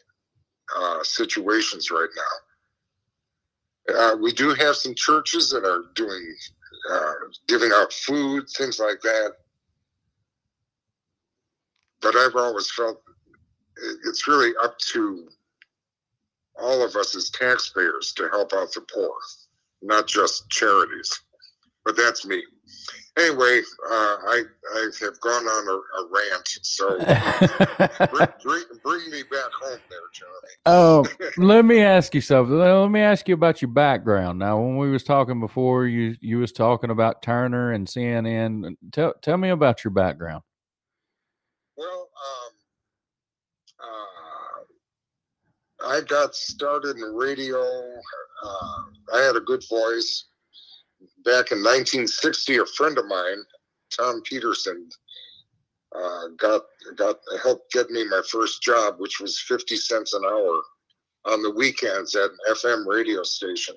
uh, 0.75 1.03
situations 1.03 1.89
right 1.89 2.09
now. 2.15 3.95
Uh, 3.95 4.15
we 4.17 4.33
do 4.33 4.53
have 4.53 4.75
some 4.75 4.93
churches 4.95 5.49
that 5.49 5.63
are 5.63 5.85
doing, 5.95 6.35
uh, 6.91 7.13
giving 7.47 7.71
out 7.73 7.91
food, 7.93 8.47
things 8.49 8.79
like 8.79 9.01
that. 9.01 9.33
But 12.01 12.15
I've 12.15 12.35
always 12.35 12.71
felt 12.71 13.01
it's 14.05 14.27
really 14.27 14.53
up 14.63 14.77
to 14.93 15.27
all 16.59 16.83
of 16.83 16.95
us 16.95 17.15
as 17.15 17.29
taxpayers 17.29 18.13
to 18.13 18.29
help 18.29 18.53
out 18.53 18.73
the 18.73 18.81
poor, 18.81 19.13
not 19.81 20.07
just 20.07 20.49
charities. 20.49 21.11
But 21.85 21.95
that's 21.95 22.25
me. 22.25 22.43
Anyway, 23.17 23.61
uh, 23.89 24.17
I 24.27 24.43
I 24.75 24.89
have 25.01 25.19
gone 25.21 25.45
on 25.45 25.67
a, 25.67 25.73
a 25.73 26.07
rant, 26.11 26.47
so 26.61 26.99
uh, 26.99 28.07
bring, 28.11 28.27
bring, 28.43 28.63
bring, 28.83 29.09
me 29.09 29.23
back 29.23 29.49
home 29.59 29.79
there, 29.89 29.99
Johnny. 30.13 30.53
Oh, 30.67 31.03
let 31.37 31.65
me 31.65 31.81
ask 31.81 32.13
you 32.13 32.21
something. 32.21 32.55
Let 32.55 32.89
me 32.89 32.99
ask 32.99 33.27
you 33.27 33.33
about 33.33 33.59
your 33.59 33.71
background. 33.71 34.37
Now, 34.37 34.61
when 34.61 34.77
we 34.77 34.91
was 34.91 35.03
talking 35.03 35.39
before, 35.39 35.87
you 35.87 36.15
you 36.21 36.37
was 36.37 36.51
talking 36.51 36.91
about 36.91 37.23
Turner 37.23 37.71
and 37.71 37.87
CNN. 37.87 38.75
Tell 38.91 39.15
tell 39.23 39.37
me 39.37 39.49
about 39.49 39.83
your 39.83 39.89
background. 39.91 40.43
Well, 41.75 42.09
um, 43.81 43.87
uh, 45.81 45.87
I 45.87 46.01
got 46.01 46.35
started 46.35 46.97
in 46.97 47.15
radio. 47.15 47.63
Uh, 48.43 48.83
I 49.15 49.21
had 49.21 49.35
a 49.35 49.41
good 49.41 49.63
voice 49.67 50.25
back 51.27 51.51
in 51.51 51.59
1960, 51.59 52.57
a 52.57 52.65
friend 52.65 52.97
of 52.97 53.05
mine, 53.05 53.43
Tom 53.91 54.21
Peterson, 54.21 54.89
uh, 55.93 56.27
got 56.37 56.61
got 56.95 57.17
helped 57.43 57.71
get 57.73 57.89
me 57.89 58.07
my 58.07 58.21
first 58.31 58.61
job, 58.61 58.95
which 58.97 59.19
was 59.19 59.39
50 59.41 59.75
cents 59.75 60.13
an 60.13 60.23
hour 60.23 60.61
on 61.25 61.43
the 61.43 61.51
weekends 61.51 62.15
at 62.15 62.31
an 62.31 62.37
FM 62.49 62.85
radio 62.87 63.23
station, 63.23 63.75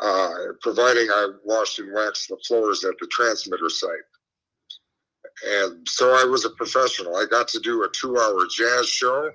uh, 0.00 0.34
providing 0.60 1.08
I 1.10 1.30
washed 1.44 1.80
and 1.80 1.92
waxed 1.92 2.28
the 2.28 2.38
floors 2.46 2.84
at 2.84 2.94
the 3.00 3.08
transmitter 3.08 3.68
site. 3.68 3.90
And 5.46 5.86
so 5.88 6.14
I 6.14 6.24
was 6.24 6.44
a 6.44 6.50
professional. 6.50 7.16
I 7.16 7.24
got 7.24 7.48
to 7.48 7.60
do 7.60 7.82
a 7.82 7.88
two-hour 7.90 8.46
jazz 8.50 8.88
show, 8.88 9.30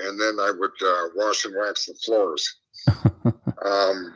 and 0.00 0.20
then 0.20 0.40
I 0.40 0.50
would 0.50 0.82
uh, 0.84 1.08
wash 1.14 1.44
and 1.44 1.54
wax 1.56 1.86
the 1.86 1.94
floors. 1.94 2.56
um, 3.64 4.12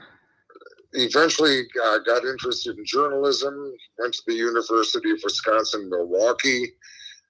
eventually 0.95 1.63
uh, 1.85 1.99
got 1.99 2.25
interested 2.25 2.79
in 2.79 2.85
journalism, 2.85 3.75
went 3.99 4.15
to 4.15 4.23
the 4.27 4.35
University 4.35 5.11
of 5.11 5.21
Wisconsin 5.23 5.91
Milwaukee. 5.91 6.73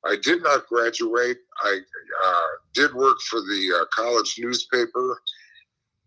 I 0.07 0.17
did 0.23 0.43
not 0.43 0.67
graduate. 0.67 1.39
I 1.63 1.79
uh, 2.27 2.49
did 2.75 2.95
work 2.95 3.19
for 3.29 3.41
the 3.41 3.81
uh, 3.81 3.85
college 3.95 4.37
newspaper 4.39 5.23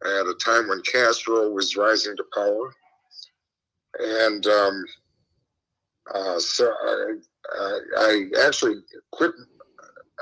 at 0.06 0.28
a 0.28 0.36
time 0.44 0.68
when 0.68 0.82
Castro 0.82 1.50
was 1.50 1.76
rising 1.76 2.16
to 2.16 2.24
power. 2.34 2.74
And 4.00 4.46
um, 4.46 4.86
uh, 6.14 6.40
so 6.40 6.72
I, 6.72 7.14
I, 7.54 7.80
I, 7.98 8.46
actually 8.46 8.76
quit 9.12 9.32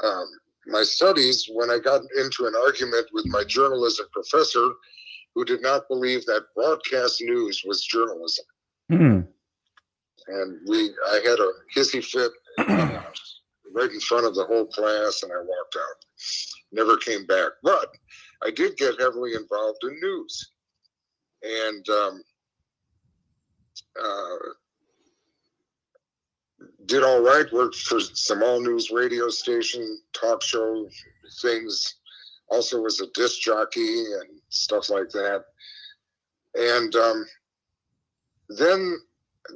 um, 0.03 0.25
my 0.67 0.83
studies 0.83 1.49
when 1.51 1.69
I 1.69 1.79
got 1.79 2.01
into 2.17 2.45
an 2.45 2.53
argument 2.65 3.07
with 3.11 3.25
my 3.27 3.43
journalism 3.43 4.05
professor 4.13 4.69
who 5.35 5.43
did 5.43 5.61
not 5.61 5.87
believe 5.89 6.25
that 6.25 6.47
broadcast 6.55 7.21
news 7.21 7.61
was 7.65 7.85
journalism. 7.85 8.45
Hmm. 8.89 9.19
And 10.27 10.59
we, 10.67 10.91
I 11.09 11.15
had 11.23 11.39
a 11.39 11.51
hissy 11.75 12.03
fit 12.03 12.31
uh, 12.57 13.01
right 13.75 13.91
in 13.91 13.99
front 13.99 14.25
of 14.25 14.33
the 14.33 14.45
whole 14.45 14.65
class, 14.65 15.21
and 15.21 15.31
I 15.31 15.37
walked 15.37 15.75
out. 15.75 16.05
Never 16.71 16.97
came 16.97 17.25
back. 17.25 17.51
But 17.61 17.89
I 18.43 18.49
did 18.49 18.77
get 18.77 18.99
heavily 18.99 19.33
involved 19.35 19.83
in 19.83 19.99
news, 20.01 20.51
and 21.43 21.89
um, 21.89 22.23
uh, 24.01 24.35
did 26.85 27.03
all 27.03 27.21
right. 27.21 27.51
Worked 27.51 27.75
for 27.75 27.99
some 27.99 28.41
all 28.41 28.61
news 28.61 28.89
radio 28.91 29.29
station, 29.29 29.99
talk 30.13 30.41
show 30.41 30.87
things. 31.41 31.95
Also 32.49 32.79
was 32.81 33.01
a 33.01 33.07
disc 33.13 33.41
jockey 33.41 34.05
and 34.05 34.39
stuff 34.55 34.89
like 34.89 35.09
that. 35.09 35.45
And 36.55 36.95
um, 36.95 37.25
then 38.49 38.97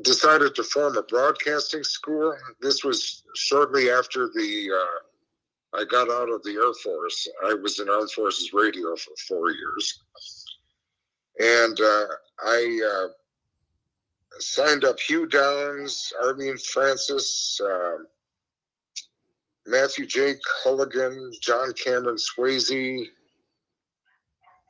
decided 0.04 0.56
to 0.56 0.64
form 0.64 0.98
a 0.98 1.04
broadcasting 1.04 1.84
school. 1.84 2.36
This 2.62 2.84
was 2.84 3.24
shortly 3.36 3.90
after 3.90 4.28
the 4.28 4.70
uh, 4.74 5.80
I 5.80 5.86
got 5.86 6.10
out 6.10 6.30
of 6.30 6.44
the 6.44 6.54
Air 6.54 6.74
Force. 6.84 7.28
I 7.46 7.54
was 7.54 7.80
in 7.80 7.90
Armed 7.90 8.12
Forces 8.12 8.54
Radio 8.54 8.96
for 8.96 9.14
four 9.28 9.52
years, 9.52 10.00
and 11.40 11.80
uh, 11.80 12.06
I 12.44 12.80
uh, 12.94 13.08
signed 14.40 14.84
up 14.84 15.00
Hugh 15.00 15.28
Downs, 15.28 16.12
Arlene 16.24 16.58
Francis, 16.58 17.60
um, 17.64 18.08
Matthew 19.68 20.08
J. 20.08 20.36
Culligan, 20.64 21.32
John 21.42 21.72
Cameron 21.74 22.18
Swayze, 22.18 23.06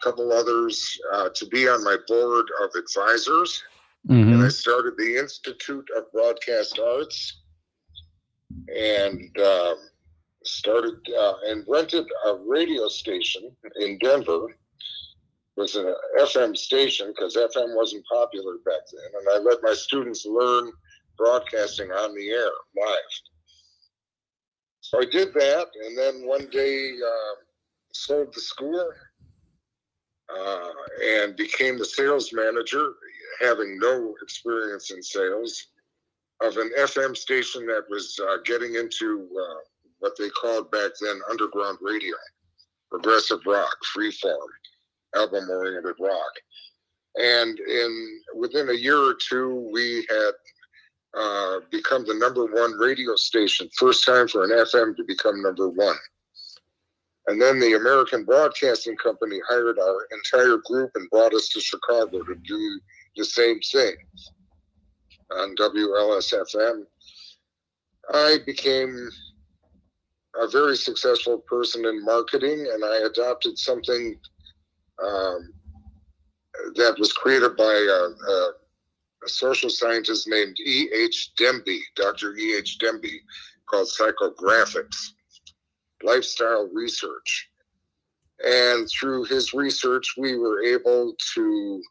couple 0.01 0.31
others 0.31 0.99
uh, 1.13 1.29
to 1.35 1.45
be 1.47 1.67
on 1.67 1.83
my 1.83 1.97
board 2.07 2.45
of 2.63 2.69
advisors. 2.75 3.63
Mm-hmm. 4.07 4.33
And 4.33 4.43
I 4.43 4.49
started 4.49 4.93
the 4.97 5.17
Institute 5.17 5.87
of 5.97 6.11
Broadcast 6.11 6.79
Arts 6.79 7.41
and 8.75 9.37
um, 9.39 9.75
started 10.43 10.99
uh, 11.17 11.33
and 11.47 11.65
rented 11.67 12.05
a 12.27 12.35
radio 12.35 12.87
station 12.87 13.51
in 13.79 13.97
Denver, 13.99 14.47
was 15.55 15.75
an 15.75 15.93
FM 16.19 16.55
station 16.55 17.07
because 17.15 17.35
FM 17.35 17.75
wasn't 17.75 18.05
popular 18.11 18.55
back 18.65 18.81
then, 18.91 19.11
and 19.19 19.27
I 19.33 19.49
let 19.49 19.61
my 19.61 19.73
students 19.73 20.25
learn 20.25 20.71
broadcasting 21.17 21.91
on 21.91 22.15
the 22.15 22.29
air 22.29 22.49
live. 22.77 23.13
So 24.79 25.01
I 25.01 25.05
did 25.05 25.33
that, 25.33 25.67
and 25.85 25.97
then 25.97 26.25
one 26.25 26.49
day 26.49 26.93
uh, 27.05 27.35
sold 27.93 28.33
the 28.33 28.41
school 28.41 28.89
uh, 30.37 30.69
and 31.03 31.35
became 31.35 31.77
the 31.77 31.85
sales 31.85 32.31
manager, 32.33 32.93
having 33.41 33.79
no 33.79 34.15
experience 34.21 34.91
in 34.91 35.01
sales, 35.01 35.67
of 36.41 36.57
an 36.57 36.71
FM 36.79 37.15
station 37.15 37.65
that 37.67 37.83
was 37.89 38.19
uh, 38.29 38.37
getting 38.45 38.75
into 38.75 39.27
uh, 39.37 39.59
what 39.99 40.13
they 40.17 40.29
called 40.29 40.71
back 40.71 40.91
then 41.01 41.19
underground 41.29 41.77
radio, 41.81 42.15
progressive 42.89 43.39
rock, 43.45 43.75
freeform, 43.95 44.47
album-oriented 45.15 45.95
rock. 45.99 46.31
And 47.15 47.59
in 47.59 48.21
within 48.35 48.69
a 48.69 48.73
year 48.73 48.97
or 48.97 49.15
two, 49.29 49.69
we 49.73 50.05
had 50.09 50.31
uh, 51.17 51.59
become 51.71 52.05
the 52.05 52.13
number 52.13 52.45
one 52.45 52.73
radio 52.73 53.15
station. 53.15 53.69
First 53.77 54.05
time 54.05 54.27
for 54.27 54.43
an 54.43 54.51
FM 54.51 54.95
to 54.95 55.03
become 55.03 55.41
number 55.41 55.67
one. 55.67 55.97
And 57.29 57.39
then 57.39 57.59
the 57.59 57.75
American 57.75 58.25
Broadcasting 58.25 58.97
Company 58.97 59.39
hired 59.47 59.77
our 59.77 60.07
entire 60.11 60.57
group 60.65 60.89
and 60.95 61.07
brought 61.11 61.35
us 61.35 61.47
to 61.49 61.61
Chicago 61.61 62.23
to 62.23 62.35
do 62.43 62.79
the 63.15 63.23
same 63.23 63.59
thing 63.71 63.93
on 65.37 65.55
WLSFM. 65.57 66.85
I 68.15 68.37
became 68.47 69.09
a 70.41 70.47
very 70.47 70.75
successful 70.75 71.37
person 71.47 71.85
in 71.85 72.03
marketing, 72.03 72.67
and 72.73 72.83
I 72.83 73.05
adopted 73.05 73.59
something 73.59 74.19
um, 74.99 75.53
that 76.77 76.95
was 76.97 77.13
created 77.13 77.55
by 77.55 77.63
a, 77.63 78.31
a, 78.31 78.51
a 79.23 79.29
social 79.29 79.69
scientist 79.69 80.27
named 80.27 80.57
E.H. 80.65 81.33
Demby, 81.39 81.77
Dr. 81.95 82.35
E.H. 82.35 82.79
Demby, 82.79 83.19
called 83.67 83.87
psychographics 83.87 85.11
lifestyle 86.03 86.69
research. 86.73 87.49
And 88.45 88.89
through 88.89 89.25
his 89.25 89.53
research, 89.53 90.15
we 90.17 90.37
were 90.37 90.63
able 90.63 91.13
to 91.35 91.83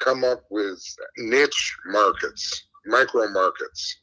come 0.00 0.24
up 0.24 0.42
with 0.50 0.82
niche 1.18 1.76
markets, 1.86 2.64
micro 2.86 3.28
markets. 3.28 4.00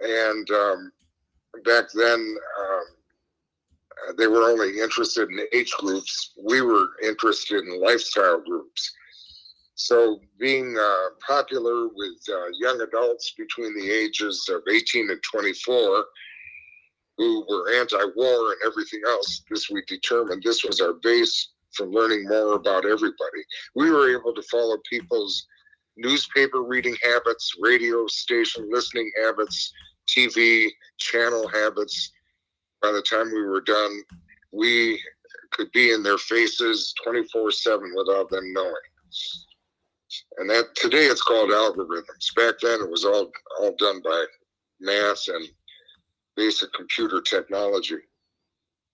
And 0.00 0.48
um, 0.50 0.92
back 1.64 1.86
then, 1.92 2.36
um, 2.60 2.84
they 4.16 4.26
were 4.26 4.42
only 4.42 4.78
interested 4.78 5.28
in 5.28 5.40
age 5.52 5.72
groups. 5.78 6.32
We 6.42 6.62
were 6.62 6.86
interested 7.02 7.64
in 7.64 7.82
lifestyle 7.82 8.40
groups. 8.40 8.92
So, 9.74 10.20
being 10.40 10.76
uh, 10.76 11.10
popular 11.24 11.86
with 11.88 12.18
uh, 12.28 12.48
young 12.58 12.80
adults 12.80 13.34
between 13.38 13.78
the 13.78 13.90
ages 13.90 14.48
of 14.52 14.62
18 14.68 15.10
and 15.10 15.20
24, 15.22 16.04
who 17.18 17.44
were 17.48 17.72
anti-war 17.74 18.52
and 18.52 18.60
everything 18.64 19.00
else. 19.06 19.42
This 19.50 19.68
we 19.68 19.82
determined 19.86 20.42
this 20.42 20.64
was 20.64 20.80
our 20.80 20.94
base 20.94 21.50
for 21.74 21.86
learning 21.86 22.26
more 22.28 22.54
about 22.54 22.86
everybody. 22.86 23.42
We 23.74 23.90
were 23.90 24.16
able 24.16 24.32
to 24.34 24.42
follow 24.50 24.76
people's 24.88 25.46
newspaper 25.96 26.62
reading 26.62 26.96
habits, 27.02 27.52
radio 27.60 28.06
station 28.06 28.68
listening 28.70 29.10
habits, 29.22 29.72
TV 30.08 30.68
channel 30.98 31.48
habits. 31.48 32.12
By 32.80 32.92
the 32.92 33.02
time 33.02 33.26
we 33.32 33.42
were 33.42 33.60
done, 33.60 34.02
we 34.52 35.02
could 35.50 35.70
be 35.72 35.92
in 35.92 36.02
their 36.02 36.18
faces 36.18 36.94
24 37.04 37.50
7 37.50 37.92
without 37.96 38.30
them 38.30 38.52
knowing. 38.52 38.74
And 40.38 40.48
that 40.50 40.74
today 40.76 41.06
it's 41.06 41.22
called 41.22 41.50
algorithms. 41.50 42.34
Back 42.36 42.54
then 42.62 42.80
it 42.80 42.90
was 42.90 43.04
all 43.04 43.30
all 43.60 43.74
done 43.78 44.00
by 44.02 44.24
math 44.80 45.24
and 45.28 45.48
basic 46.38 46.72
computer 46.72 47.20
technology. 47.20 47.98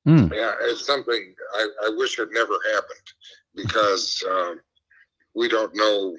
Mm. 0.08 0.34
Yeah, 0.34 0.54
it's 0.62 0.86
something 0.86 1.34
I, 1.54 1.68
I, 1.86 1.90
wish 1.96 2.16
had 2.16 2.28
never 2.32 2.54
happened 2.74 3.08
because 3.54 4.22
um, 4.30 4.60
we 5.34 5.48
don't 5.48 5.74
know 5.74 6.16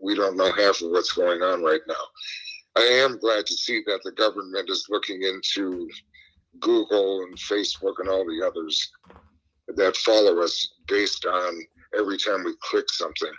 we 0.00 0.14
don't 0.14 0.36
know 0.36 0.52
half 0.52 0.80
of 0.82 0.90
what's 0.90 1.12
going 1.12 1.42
on 1.42 1.62
right 1.62 1.80
now. 1.86 2.04
I 2.76 2.82
am 2.82 3.18
glad 3.18 3.46
to 3.46 3.54
see 3.54 3.82
that 3.86 4.00
the 4.04 4.12
government 4.12 4.70
is 4.70 4.86
looking 4.88 5.22
into 5.22 5.88
Google 6.60 7.22
and 7.22 7.36
Facebook 7.36 7.94
and 7.98 8.08
all 8.08 8.24
the 8.24 8.46
others 8.46 8.90
that 9.68 9.96
follow 9.96 10.40
us 10.42 10.74
based 10.86 11.26
on 11.26 11.60
every 11.98 12.18
time 12.18 12.44
we 12.44 12.54
click 12.60 12.86
something. 12.90 13.32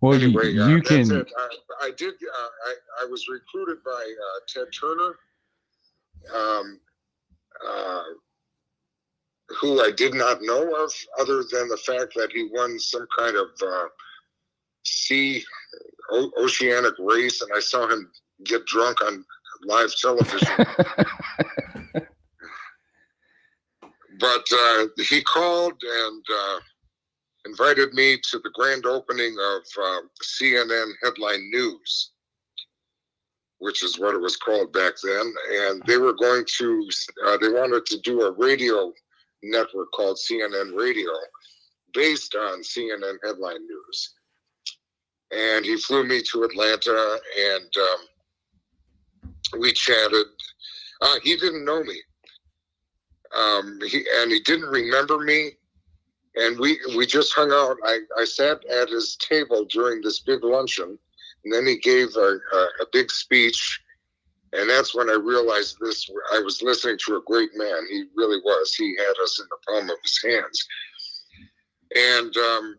Well, 0.00 0.14
anyway, 0.14 0.50
you, 0.50 0.66
you 0.66 0.78
uh, 0.78 0.80
can. 0.80 1.12
I, 1.12 1.48
I, 1.82 1.90
did. 1.96 2.14
Uh, 2.14 2.48
I, 2.66 2.74
I 3.02 3.06
was 3.06 3.26
recruited 3.28 3.82
by 3.84 3.90
uh, 3.90 4.40
Ted 4.48 4.66
Turner, 4.78 5.18
um, 6.34 6.80
uh, 7.66 8.02
who 9.60 9.80
I 9.80 9.90
did 9.90 10.14
not 10.14 10.42
know 10.42 10.84
of, 10.84 10.92
other 11.18 11.44
than 11.50 11.68
the 11.68 11.78
fact 11.86 12.14
that 12.16 12.30
he 12.32 12.48
won 12.52 12.78
some 12.78 13.06
kind 13.16 13.36
of 13.36 13.48
uh, 13.66 13.86
sea 14.84 15.44
o- 16.10 16.32
oceanic 16.38 16.94
race, 16.98 17.40
and 17.42 17.50
I 17.54 17.60
saw 17.60 17.88
him 17.88 18.10
get 18.44 18.66
drunk 18.66 19.02
on 19.04 19.24
live 19.64 19.94
television. 19.96 20.48
but 24.18 24.44
uh, 24.52 24.86
he 25.08 25.22
called 25.22 25.80
and 25.82 26.24
invited 27.46 27.92
me 27.92 28.18
to 28.30 28.38
the 28.38 28.50
grand 28.54 28.86
opening 28.86 29.36
of 29.38 29.62
uh, 29.82 30.00
CNN 30.22 30.92
Headline 31.02 31.50
News, 31.50 32.12
which 33.58 33.82
is 33.82 33.98
what 33.98 34.14
it 34.14 34.20
was 34.20 34.36
called 34.36 34.72
back 34.72 34.94
then. 35.02 35.32
And 35.52 35.82
they 35.86 35.98
were 35.98 36.14
going 36.14 36.44
to, 36.58 36.88
uh, 37.26 37.36
they 37.38 37.48
wanted 37.48 37.86
to 37.86 38.00
do 38.00 38.22
a 38.22 38.32
radio 38.32 38.92
network 39.42 39.92
called 39.92 40.18
CNN 40.18 40.76
Radio 40.76 41.10
based 41.92 42.34
on 42.34 42.62
CNN 42.62 43.16
Headline 43.22 43.66
News. 43.66 44.14
And 45.30 45.64
he 45.64 45.76
flew 45.76 46.04
me 46.04 46.22
to 46.32 46.44
Atlanta 46.44 47.18
and 47.38 47.70
um, 47.76 49.60
we 49.60 49.72
chatted. 49.72 50.26
Uh, 51.02 51.16
he 51.22 51.36
didn't 51.36 51.64
know 51.64 51.82
me. 51.82 52.00
Um, 53.36 53.78
he, 53.86 54.04
and 54.18 54.30
he 54.30 54.40
didn't 54.40 54.68
remember 54.68 55.18
me 55.18 55.52
and 56.36 56.58
we 56.58 56.78
we 56.96 57.06
just 57.06 57.32
hung 57.34 57.52
out. 57.52 57.76
I, 57.84 58.00
I 58.18 58.24
sat 58.24 58.64
at 58.66 58.88
his 58.88 59.16
table 59.16 59.64
during 59.66 60.00
this 60.00 60.20
big 60.20 60.42
luncheon, 60.42 60.98
and 61.44 61.52
then 61.52 61.66
he 61.66 61.78
gave 61.78 62.14
a, 62.16 62.38
a, 62.52 62.58
a, 62.82 62.86
big 62.92 63.10
speech, 63.10 63.80
and 64.52 64.68
that's 64.68 64.94
when 64.94 65.10
I 65.10 65.14
realized 65.14 65.76
this. 65.80 66.10
I 66.32 66.40
was 66.40 66.62
listening 66.62 66.98
to 67.06 67.16
a 67.16 67.22
great 67.26 67.50
man. 67.54 67.86
He 67.90 68.04
really 68.16 68.38
was. 68.44 68.74
He 68.74 68.96
had 68.98 69.14
us 69.22 69.40
in 69.40 69.46
the 69.48 69.56
palm 69.66 69.90
of 69.90 69.96
his 70.02 70.22
hands, 70.24 70.68
and 71.96 72.36
um, 72.36 72.76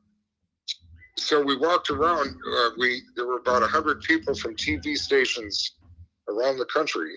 so 1.17 1.41
we 1.41 1.55
walked 1.55 1.89
around. 1.89 2.35
Uh, 2.57 2.69
we 2.77 3.01
there 3.15 3.27
were 3.27 3.39
about 3.39 3.69
hundred 3.69 4.01
people 4.01 4.35
from 4.35 4.55
TV 4.55 4.97
stations 4.97 5.75
around 6.27 6.57
the 6.57 6.65
country 6.65 7.15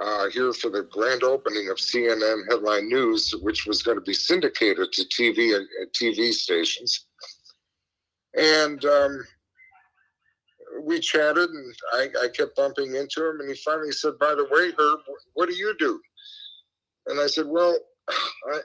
uh, 0.00 0.28
here 0.30 0.52
for 0.52 0.70
the 0.70 0.82
grand 0.82 1.22
opening 1.22 1.68
of 1.70 1.76
CNN 1.76 2.42
Headline 2.50 2.88
News, 2.88 3.34
which 3.40 3.66
was 3.66 3.82
going 3.82 3.96
to 3.96 4.02
be 4.02 4.12
syndicated 4.12 4.92
to 4.92 5.02
TV 5.04 5.54
uh, 5.54 5.64
TV 5.98 6.32
stations. 6.32 7.06
And 8.34 8.84
um, 8.84 9.24
we 10.82 11.00
chatted, 11.00 11.48
and 11.48 11.74
I, 11.94 12.08
I, 12.24 12.28
kept 12.28 12.56
bumping 12.56 12.94
into 12.94 13.26
him. 13.26 13.40
And 13.40 13.48
he 13.48 13.56
finally 13.56 13.92
said, 13.92 14.18
"By 14.20 14.34
the 14.34 14.46
way, 14.50 14.70
Herb, 14.78 15.00
what 15.32 15.48
do 15.48 15.54
you 15.54 15.74
do?" 15.78 16.00
And 17.06 17.20
I 17.20 17.26
said, 17.26 17.46
"Well." 17.46 17.76
I, 18.48 18.60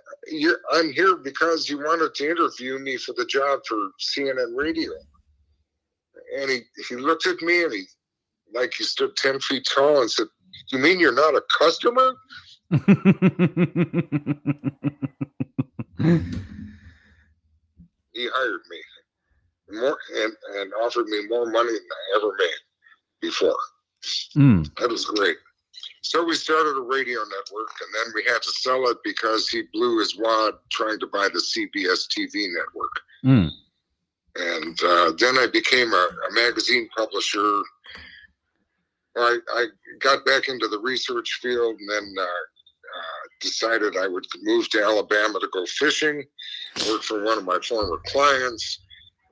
I'm 0.73 0.91
here 0.91 1.15
because 1.15 1.67
you 1.67 1.79
wanted 1.79 2.13
to 2.13 2.29
interview 2.29 2.77
me 2.77 2.97
for 2.97 3.13
the 3.13 3.25
job 3.25 3.61
for 3.67 3.89
CNN 3.99 4.55
Radio. 4.55 4.91
And 6.37 6.51
he, 6.51 6.59
he 6.87 6.95
looked 6.95 7.25
at 7.25 7.41
me 7.41 7.63
and 7.63 7.73
he, 7.73 7.85
like 8.53 8.71
he 8.77 8.83
stood 8.83 9.15
10 9.17 9.39
feet 9.39 9.67
tall 9.73 10.01
and 10.01 10.11
said, 10.11 10.27
you 10.69 10.79
mean 10.79 10.99
you're 10.99 11.13
not 11.13 11.35
a 11.35 11.43
customer? 11.57 12.13
he 18.13 18.29
hired 18.33 18.61
me 18.69 18.77
more 19.71 19.97
and, 20.15 20.33
and 20.55 20.73
offered 20.81 21.07
me 21.07 21.27
more 21.27 21.49
money 21.49 21.71
than 21.71 21.81
I 21.91 22.17
ever 22.17 22.31
made 22.37 22.49
before. 23.21 23.57
Mm. 24.35 24.73
That 24.79 24.89
was 24.89 25.05
great. 25.05 25.37
So 26.01 26.25
we 26.25 26.33
started 26.33 26.77
a 26.77 26.81
radio 26.81 27.19
network, 27.19 27.71
and 27.79 27.93
then 27.93 28.13
we 28.15 28.23
had 28.23 28.41
to 28.41 28.51
sell 28.51 28.87
it 28.89 28.97
because 29.03 29.47
he 29.47 29.63
blew 29.71 29.99
his 29.99 30.17
wad 30.17 30.55
trying 30.71 30.99
to 30.99 31.07
buy 31.07 31.29
the 31.31 31.39
CBS 31.39 32.07
TV 32.09 32.47
network. 32.51 32.99
Mm. 33.23 33.51
And 34.35 34.83
uh, 34.83 35.11
then 35.17 35.37
I 35.37 35.47
became 35.51 35.93
a, 35.93 36.09
a 36.29 36.33
magazine 36.33 36.89
publisher 36.95 37.61
I, 39.17 39.37
I 39.53 39.65
got 39.99 40.25
back 40.25 40.47
into 40.47 40.67
the 40.67 40.79
research 40.79 41.39
field, 41.41 41.75
and 41.79 41.89
then 41.89 42.15
uh, 42.17 42.23
uh, 42.23 43.27
decided 43.41 43.97
I 43.97 44.07
would 44.07 44.25
move 44.43 44.69
to 44.69 44.83
Alabama 44.83 45.39
to 45.39 45.49
go 45.51 45.65
fishing, 45.65 46.23
work 46.89 47.03
for 47.03 47.23
one 47.23 47.37
of 47.37 47.45
my 47.45 47.59
former 47.67 47.99
clients, 48.07 48.79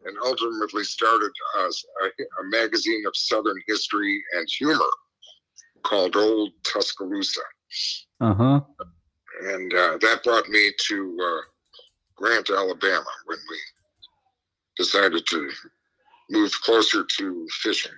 and 0.06 0.18
ultimately 0.26 0.84
started 0.84 1.32
a, 1.58 1.66
a 2.06 2.44
magazine 2.50 3.04
of 3.06 3.16
Southern 3.16 3.58
history 3.68 4.22
and 4.34 4.48
humor 4.58 4.92
called 5.84 6.16
Old 6.16 6.52
Tuscaloosa. 6.64 7.42
Uh 8.22 8.34
huh. 8.34 8.62
And 9.42 9.74
uh, 9.74 9.98
that 10.02 10.22
brought 10.24 10.50
me 10.50 10.72
to 10.88 11.18
uh, 11.22 11.42
Grant, 12.16 12.50
Alabama, 12.50 13.06
when 13.26 13.38
we 13.50 13.58
decided 14.78 15.26
to 15.28 15.50
move 16.30 16.52
closer 16.62 17.06
to 17.18 17.48
fishing. 17.62 17.92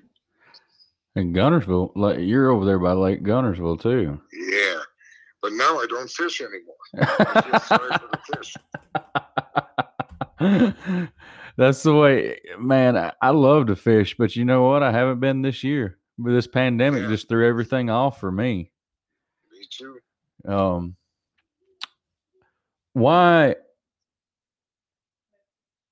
In 1.15 1.33
Guntersville, 1.33 1.91
like 1.95 2.19
you're 2.19 2.51
over 2.51 2.65
there 2.65 2.79
by 2.79 2.93
Lake 2.93 3.23
Guntersville 3.23 3.81
too. 3.81 4.21
Yeah, 4.31 4.79
but 5.41 5.51
now 5.53 5.77
I 5.79 5.85
don't 5.89 6.09
fish 6.09 6.41
anymore. 6.41 6.75
That's 11.57 11.83
the 11.83 11.93
way, 11.93 12.39
man. 12.57 12.95
I, 12.97 13.11
I, 13.21 13.31
love 13.31 13.67
to 13.67 13.75
fish, 13.75 14.15
but 14.17 14.37
you 14.37 14.45
know 14.45 14.63
what? 14.63 14.83
I 14.83 14.91
haven't 14.91 15.19
been 15.19 15.41
this 15.41 15.63
year. 15.63 15.97
But 16.17 16.31
this 16.31 16.47
pandemic 16.47 17.03
yeah. 17.03 17.09
just 17.09 17.27
threw 17.27 17.47
everything 17.47 17.89
off 17.89 18.19
for 18.19 18.31
me. 18.31 18.71
Me 19.51 19.67
too. 19.69 19.99
Um, 20.47 20.95
why? 22.93 23.55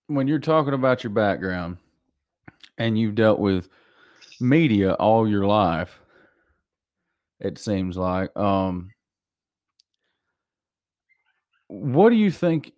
When 0.08 0.28
you're 0.28 0.40
talking 0.40 0.74
about 0.74 1.04
your 1.04 1.12
background, 1.12 1.78
and 2.80 2.98
you've 2.98 3.16
dealt 3.16 3.40
with 3.40 3.70
media 4.40 4.94
all 4.94 5.28
your 5.28 5.46
life, 5.46 6.00
it 7.40 7.58
seems 7.58 7.98
like. 7.98 8.36
Um, 8.38 8.92
what 11.68 12.10
do 12.10 12.16
you 12.16 12.32
think 12.32 12.74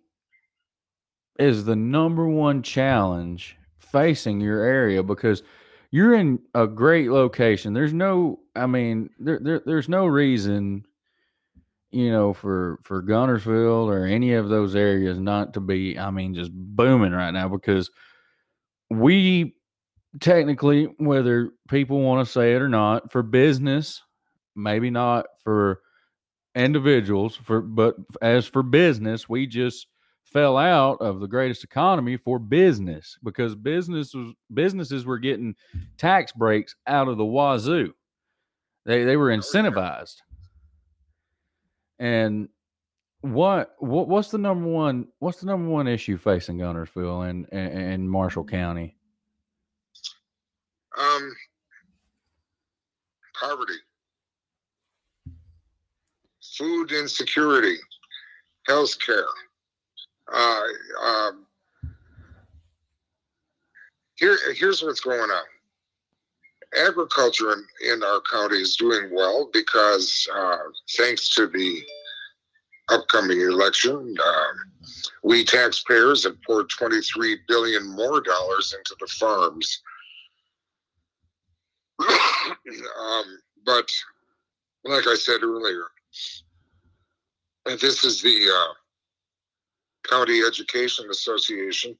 is 1.38 1.64
the 1.64 1.76
number 1.76 2.26
one 2.28 2.62
challenge 2.62 3.56
facing 3.78 4.40
your 4.40 4.62
area? 4.62 5.02
Because 5.02 5.42
you're 5.90 6.14
in 6.14 6.38
a 6.54 6.66
great 6.66 7.10
location. 7.10 7.72
There's 7.72 7.92
no, 7.92 8.40
I 8.54 8.66
mean, 8.66 9.10
there, 9.18 9.38
there 9.42 9.62
there's 9.64 9.88
no 9.88 10.06
reason, 10.06 10.84
you 11.90 12.10
know, 12.10 12.32
for 12.32 12.78
for 12.82 13.02
Guntersville 13.02 13.86
or 13.86 14.06
any 14.06 14.34
of 14.34 14.48
those 14.48 14.74
areas 14.74 15.18
not 15.18 15.54
to 15.54 15.60
be, 15.60 15.98
I 15.98 16.10
mean, 16.10 16.34
just 16.34 16.50
booming 16.52 17.12
right 17.12 17.30
now 17.30 17.48
because 17.48 17.90
we 18.90 19.54
technically, 20.20 20.84
whether 20.98 21.50
people 21.68 22.00
want 22.00 22.26
to 22.26 22.32
say 22.32 22.54
it 22.54 22.62
or 22.62 22.68
not, 22.68 23.10
for 23.10 23.22
business, 23.22 24.02
maybe 24.54 24.90
not 24.90 25.26
for 25.42 25.80
individuals, 26.54 27.36
for 27.36 27.60
but 27.60 27.96
as 28.20 28.46
for 28.46 28.62
business, 28.62 29.28
we 29.28 29.46
just 29.46 29.86
fell 30.24 30.56
out 30.56 31.00
of 31.00 31.20
the 31.20 31.26
greatest 31.26 31.62
economy 31.64 32.16
for 32.16 32.38
business 32.38 33.18
because 33.22 33.54
businesses 33.54 34.34
businesses 34.52 35.04
were 35.04 35.18
getting 35.18 35.54
tax 35.98 36.32
breaks 36.32 36.74
out 36.86 37.08
of 37.08 37.18
the 37.18 37.24
wazoo. 37.24 37.92
They 38.84 39.04
they 39.04 39.16
were 39.16 39.30
oh, 39.30 39.36
incentivized. 39.36 40.16
And 41.98 42.48
what 43.20 43.74
what 43.78 44.08
what's 44.08 44.30
the 44.30 44.38
number 44.38 44.68
one 44.68 45.08
what's 45.20 45.40
the 45.40 45.46
number 45.46 45.68
one 45.68 45.86
issue 45.86 46.16
facing 46.16 46.58
Guntersville 46.58 47.28
and 47.28 47.46
and, 47.52 47.72
and 47.72 48.10
Marshall 48.10 48.44
County? 48.44 48.96
Um, 50.98 51.34
poverty, 53.38 53.78
food 56.56 56.92
insecurity, 56.92 57.76
health 58.66 58.96
care. 59.04 59.24
Uh, 60.32 60.62
um, 61.02 61.46
here, 64.16 64.38
here's 64.54 64.82
what's 64.82 65.00
going 65.00 65.18
on. 65.18 65.44
Agriculture 66.88 67.52
in, 67.52 67.64
in 67.92 68.02
our 68.02 68.20
county 68.30 68.56
is 68.56 68.76
doing 68.76 69.10
well 69.12 69.50
because, 69.52 70.26
uh, 70.34 70.56
thanks 70.96 71.28
to 71.34 71.46
the 71.46 71.82
upcoming 72.88 73.40
election, 73.40 74.14
uh, 74.24 74.88
we 75.22 75.44
taxpayers 75.44 76.24
have 76.24 76.40
poured 76.42 76.68
23 76.70 77.38
billion 77.46 77.86
more 77.94 78.20
dollars 78.20 78.74
into 78.76 78.96
the 79.00 79.06
farms 79.06 79.82
um, 83.00 83.24
but 83.64 83.88
like 84.84 85.06
I 85.06 85.14
said 85.14 85.42
earlier, 85.42 85.86
this 87.64 88.04
is 88.04 88.20
the 88.20 88.48
uh, 88.48 88.72
County 90.08 90.40
Education 90.46 91.08
Association. 91.10 91.96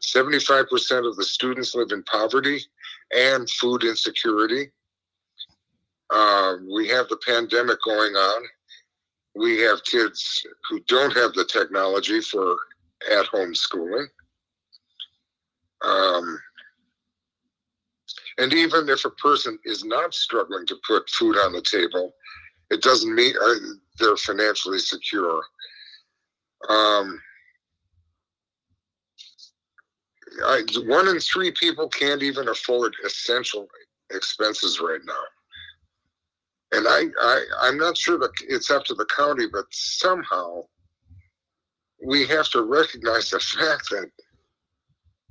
75% 0.00 1.08
of 1.08 1.16
the 1.16 1.24
students 1.24 1.74
live 1.74 1.90
in 1.90 2.02
poverty 2.04 2.60
and 3.14 3.48
food 3.50 3.84
insecurity. 3.84 4.70
Uh, 6.10 6.54
we 6.72 6.88
have 6.88 7.08
the 7.08 7.18
pandemic 7.26 7.78
going 7.84 8.14
on. 8.14 8.42
We 9.34 9.58
have 9.58 9.84
kids 9.84 10.46
who 10.68 10.80
don't 10.88 11.14
have 11.14 11.32
the 11.34 11.44
technology 11.44 12.20
for 12.20 12.56
at 13.10 13.26
home 13.26 13.54
schooling. 13.54 14.08
Um, 15.84 16.38
and 18.38 18.52
even 18.52 18.88
if 18.88 19.04
a 19.04 19.10
person 19.10 19.58
is 19.64 19.84
not 19.84 20.14
struggling 20.14 20.64
to 20.66 20.76
put 20.86 21.10
food 21.10 21.36
on 21.36 21.52
the 21.52 21.62
table, 21.62 22.14
it 22.70 22.82
doesn't 22.82 23.14
mean 23.14 23.34
uh, 23.42 23.54
they're 23.98 24.16
financially 24.16 24.78
secure. 24.78 25.42
Um, 26.68 27.20
I, 30.44 30.62
one 30.86 31.08
in 31.08 31.18
three 31.18 31.50
people 31.52 31.88
can't 31.88 32.22
even 32.22 32.48
afford 32.48 32.94
essential 33.04 33.66
expenses 34.10 34.80
right 34.80 35.00
now. 35.04 35.22
And 36.70 36.86
I, 36.86 37.06
I, 37.20 37.44
I'm 37.62 37.78
not 37.78 37.96
sure 37.96 38.18
that 38.18 38.30
it's 38.46 38.70
up 38.70 38.84
to 38.84 38.94
the 38.94 39.06
county, 39.06 39.46
but 39.50 39.64
somehow 39.70 40.64
we 42.04 42.26
have 42.26 42.48
to 42.50 42.62
recognize 42.62 43.30
the 43.30 43.40
fact 43.58 43.88
that 43.90 44.10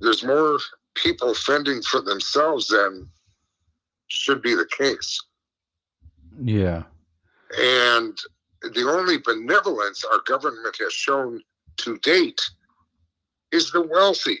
there's 0.00 0.24
more 0.24 0.58
people 0.94 1.34
fending 1.34 1.82
for 1.82 2.00
themselves 2.00 2.68
then 2.68 3.08
should 4.08 4.42
be 4.42 4.54
the 4.54 4.66
case. 4.76 5.20
Yeah. 6.40 6.84
And 7.58 8.18
the 8.62 8.88
only 8.88 9.18
benevolence 9.18 10.04
our 10.04 10.20
government 10.26 10.76
has 10.80 10.92
shown 10.92 11.40
to 11.78 11.98
date 11.98 12.40
is 13.52 13.70
the 13.70 13.82
wealthy. 13.82 14.40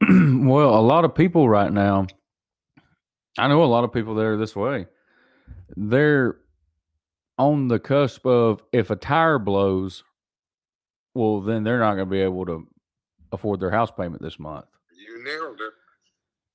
well, 0.08 0.78
a 0.78 0.80
lot 0.80 1.04
of 1.04 1.14
people 1.14 1.48
right 1.48 1.72
now, 1.72 2.06
I 3.36 3.48
know 3.48 3.62
a 3.62 3.66
lot 3.66 3.84
of 3.84 3.92
people 3.92 4.14
that 4.14 4.24
are 4.24 4.36
this 4.36 4.56
way. 4.56 4.86
They're 5.76 6.38
on 7.36 7.68
the 7.68 7.78
cusp 7.78 8.26
of 8.26 8.62
if 8.72 8.90
a 8.90 8.96
tire 8.96 9.38
blows, 9.38 10.02
well, 11.18 11.40
then 11.40 11.64
they're 11.64 11.80
not 11.80 11.96
going 11.96 12.06
to 12.06 12.10
be 12.10 12.20
able 12.20 12.46
to 12.46 12.64
afford 13.32 13.58
their 13.58 13.72
house 13.72 13.90
payment 13.90 14.22
this 14.22 14.38
month. 14.38 14.66
You 14.96 15.24
nailed 15.24 15.60
it. 15.60 15.72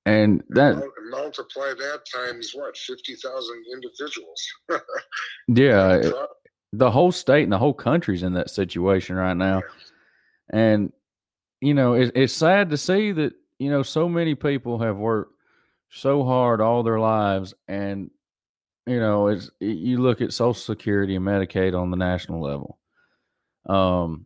And 0.05 0.41
that 0.49 0.81
multiply 1.09 1.73
that 1.77 2.01
times 2.13 2.51
what 2.53 2.77
fifty 2.77 3.15
thousand 3.15 3.63
individuals. 3.73 4.41
yeah, 5.47 6.11
the 6.73 6.91
whole 6.91 7.11
state 7.11 7.43
and 7.43 7.51
the 7.51 7.57
whole 7.57 7.73
country's 7.73 8.23
in 8.23 8.33
that 8.33 8.49
situation 8.49 9.15
right 9.15 9.37
now, 9.37 9.61
yeah. 10.53 10.59
and 10.59 10.93
you 11.61 11.73
know 11.73 11.93
it, 11.93 12.11
it's 12.15 12.33
sad 12.33 12.69
to 12.71 12.77
see 12.77 13.13
that 13.13 13.33
you 13.59 13.69
know 13.69 13.81
so 13.81 14.09
many 14.09 14.35
people 14.35 14.79
have 14.79 14.97
worked 14.97 15.33
so 15.89 16.25
hard 16.25 16.59
all 16.59 16.83
their 16.83 16.99
lives, 16.99 17.53
and 17.69 18.11
you 18.85 18.99
know 18.99 19.27
it's 19.27 19.49
you 19.61 20.01
look 20.01 20.19
at 20.19 20.33
Social 20.33 20.53
Security 20.53 21.15
and 21.15 21.25
Medicaid 21.25 21.79
on 21.79 21.91
the 21.91 21.97
national 21.97 22.41
level. 22.41 22.77
Um, 23.69 24.25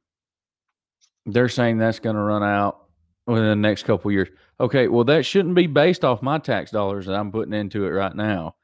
they're 1.27 1.49
saying 1.49 1.77
that's 1.77 1.99
going 1.99 2.15
to 2.15 2.21
run 2.21 2.43
out 2.43 2.87
within 3.27 3.45
the 3.45 3.55
next 3.55 3.83
couple 3.83 4.11
years. 4.11 4.29
Okay, 4.59 4.87
well, 4.87 5.03
that 5.03 5.25
shouldn't 5.25 5.55
be 5.55 5.67
based 5.67 6.03
off 6.03 6.21
my 6.21 6.39
tax 6.39 6.71
dollars 6.71 7.05
that 7.05 7.15
I'm 7.15 7.31
putting 7.31 7.53
into 7.53 7.85
it 7.85 7.89
right 7.89 8.15
now. 8.15 8.55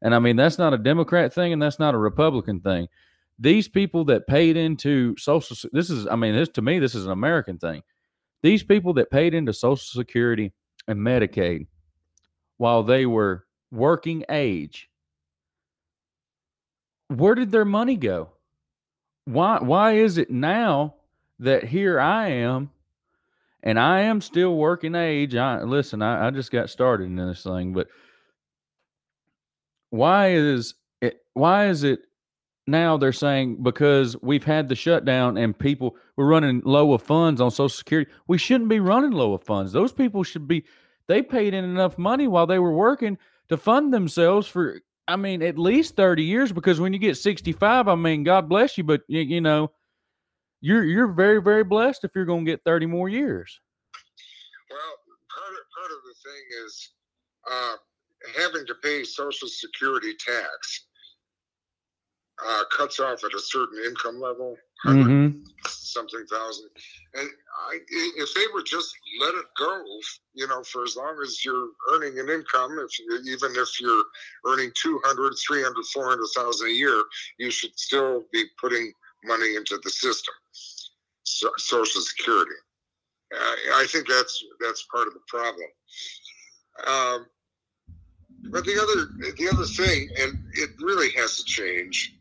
And 0.00 0.14
I 0.14 0.18
mean, 0.20 0.36
that's 0.36 0.58
not 0.58 0.72
a 0.72 0.78
Democrat 0.78 1.32
thing 1.32 1.52
and 1.52 1.60
that's 1.60 1.78
not 1.78 1.94
a 1.94 1.98
Republican 1.98 2.60
thing. 2.60 2.88
These 3.38 3.68
people 3.68 4.04
that 4.06 4.28
paid 4.28 4.56
into 4.56 5.16
Social 5.18 5.56
this 5.72 5.90
is, 5.90 6.06
I 6.06 6.14
mean, 6.14 6.34
this 6.34 6.48
to 6.50 6.62
me, 6.62 6.78
this 6.78 6.94
is 6.94 7.04
an 7.04 7.10
American 7.10 7.58
thing. 7.58 7.82
These 8.42 8.62
people 8.62 8.94
that 8.94 9.10
paid 9.10 9.34
into 9.34 9.52
Social 9.52 10.00
Security 10.00 10.52
and 10.86 11.00
Medicaid 11.00 11.66
while 12.58 12.82
they 12.82 13.06
were 13.06 13.44
working 13.72 14.24
age, 14.28 14.88
where 17.08 17.34
did 17.34 17.50
their 17.50 17.64
money 17.64 17.96
go? 17.96 18.30
Why 19.24 19.58
why 19.58 19.92
is 19.94 20.18
it 20.18 20.30
now 20.30 20.94
that 21.40 21.64
here 21.64 22.00
I 22.00 22.28
am, 22.28 22.70
and 23.62 23.78
I 23.78 24.02
am 24.02 24.20
still 24.20 24.56
working 24.56 24.94
age. 24.94 25.34
I 25.34 25.62
listen. 25.62 26.02
I, 26.02 26.28
I 26.28 26.30
just 26.30 26.50
got 26.50 26.70
started 26.70 27.04
in 27.04 27.16
this 27.16 27.42
thing, 27.42 27.72
but 27.72 27.88
why 29.94 30.30
is 30.30 30.74
it 31.00 31.20
why 31.34 31.68
is 31.68 31.84
it 31.84 32.00
now 32.66 32.96
they're 32.96 33.12
saying 33.12 33.62
because 33.62 34.20
we've 34.22 34.42
had 34.42 34.68
the 34.68 34.74
shutdown 34.74 35.36
and 35.36 35.56
people 35.56 35.94
we're 36.16 36.26
running 36.26 36.60
low 36.64 36.92
of 36.94 37.00
funds 37.00 37.40
on 37.40 37.48
social 37.48 37.68
security 37.68 38.10
we 38.26 38.36
shouldn't 38.36 38.68
be 38.68 38.80
running 38.80 39.12
low 39.12 39.34
of 39.34 39.44
funds 39.44 39.72
those 39.72 39.92
people 39.92 40.24
should 40.24 40.48
be 40.48 40.64
they 41.06 41.22
paid 41.22 41.54
in 41.54 41.64
enough 41.64 41.96
money 41.96 42.26
while 42.26 42.46
they 42.46 42.58
were 42.58 42.72
working 42.72 43.16
to 43.48 43.56
fund 43.56 43.94
themselves 43.94 44.48
for 44.48 44.80
i 45.06 45.14
mean 45.14 45.42
at 45.42 45.58
least 45.58 45.94
30 45.94 46.24
years 46.24 46.50
because 46.50 46.80
when 46.80 46.92
you 46.92 46.98
get 46.98 47.16
65 47.16 47.86
i 47.86 47.94
mean 47.94 48.24
god 48.24 48.48
bless 48.48 48.76
you 48.76 48.82
but 48.82 49.02
you, 49.06 49.20
you 49.20 49.40
know 49.40 49.70
you're 50.64 50.84
you're 50.84 51.12
very 51.12 51.40
very 51.42 51.64
blessed 51.64 52.04
if 52.04 52.12
you're 52.14 52.24
going 52.24 52.44
to 52.44 52.50
get 52.50 52.62
30 52.64 52.86
more 52.86 53.08
years 53.08 53.60
well 54.70 54.94
part 55.34 55.52
of, 55.52 55.64
part 55.76 55.90
of 55.90 55.98
the 56.08 56.14
thing 56.24 56.42
is 56.66 56.90
uh, 57.50 57.76
having 58.40 58.66
to 58.66 58.74
pay 58.82 59.04
social 59.04 59.48
security 59.48 60.14
tax 60.18 60.86
uh, 62.44 62.62
cuts 62.76 63.00
off 63.00 63.22
at 63.24 63.34
a 63.34 63.38
certain 63.38 63.78
income 63.86 64.20
level, 64.20 64.56
mm-hmm. 64.86 65.38
something 65.66 66.26
thousand. 66.30 66.68
And 67.14 67.28
I, 67.68 67.78
if 67.90 68.34
they 68.34 68.44
would 68.52 68.66
just 68.66 68.92
let 69.20 69.34
it 69.34 69.44
go, 69.58 69.82
you 70.34 70.48
know, 70.48 70.62
for 70.64 70.82
as 70.82 70.96
long 70.96 71.16
as 71.22 71.44
you're 71.44 71.68
earning 71.92 72.18
an 72.18 72.28
income, 72.28 72.76
if 72.78 72.98
you, 72.98 73.32
even 73.32 73.52
if 73.56 73.80
you're 73.80 74.04
earning 74.46 74.72
200, 74.82 75.34
300, 75.46 75.84
400,000 75.92 76.66
a 76.66 76.70
year, 76.70 77.04
you 77.38 77.50
should 77.50 77.78
still 77.78 78.24
be 78.32 78.44
putting 78.60 78.92
money 79.24 79.56
into 79.56 79.78
the 79.82 79.90
system, 79.90 80.34
so, 81.22 81.50
Social 81.56 82.00
Security. 82.00 82.54
Uh, 83.34 83.56
I 83.74 83.86
think 83.88 84.06
that's 84.08 84.44
that's 84.60 84.86
part 84.92 85.08
of 85.08 85.14
the 85.14 85.20
problem. 85.26 85.66
Um, 86.86 87.26
but 88.50 88.64
the 88.64 88.74
other 88.74 89.32
the 89.36 89.48
other 89.52 89.64
thing, 89.64 90.08
and 90.20 90.38
it 90.54 90.70
really 90.80 91.10
has 91.16 91.36
to 91.38 91.44
change, 91.44 92.14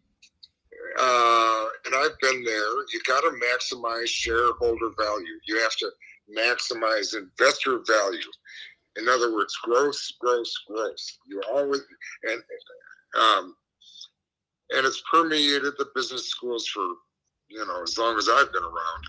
uh, 1.00 1.66
and 1.86 1.96
I've 1.96 2.18
been 2.22 2.44
there, 2.44 2.76
you 2.94 3.02
got 3.06 3.22
to 3.22 3.32
maximize 3.32 4.08
shareholder 4.08 4.90
value. 4.98 5.40
You 5.48 5.60
have 5.60 5.76
to 5.78 5.90
maximize 6.36 7.16
investor 7.16 7.82
value. 7.88 8.32
In 8.98 9.10
other 9.10 9.34
words, 9.34 9.56
growth, 9.64 10.00
growth, 10.20 10.52
growth. 10.68 11.18
You 11.28 11.42
always 11.52 11.82
and 12.24 12.42
um, 13.20 13.56
and 14.74 14.86
it's 14.86 15.04
permeated 15.12 15.74
the 15.78 15.90
business 15.96 16.28
schools 16.28 16.68
for 16.68 16.82
you 17.50 17.66
know 17.66 17.82
as 17.84 17.98
long 17.98 18.18
as 18.18 18.28
I've 18.30 18.52
been 18.52 18.64
around, 18.64 19.04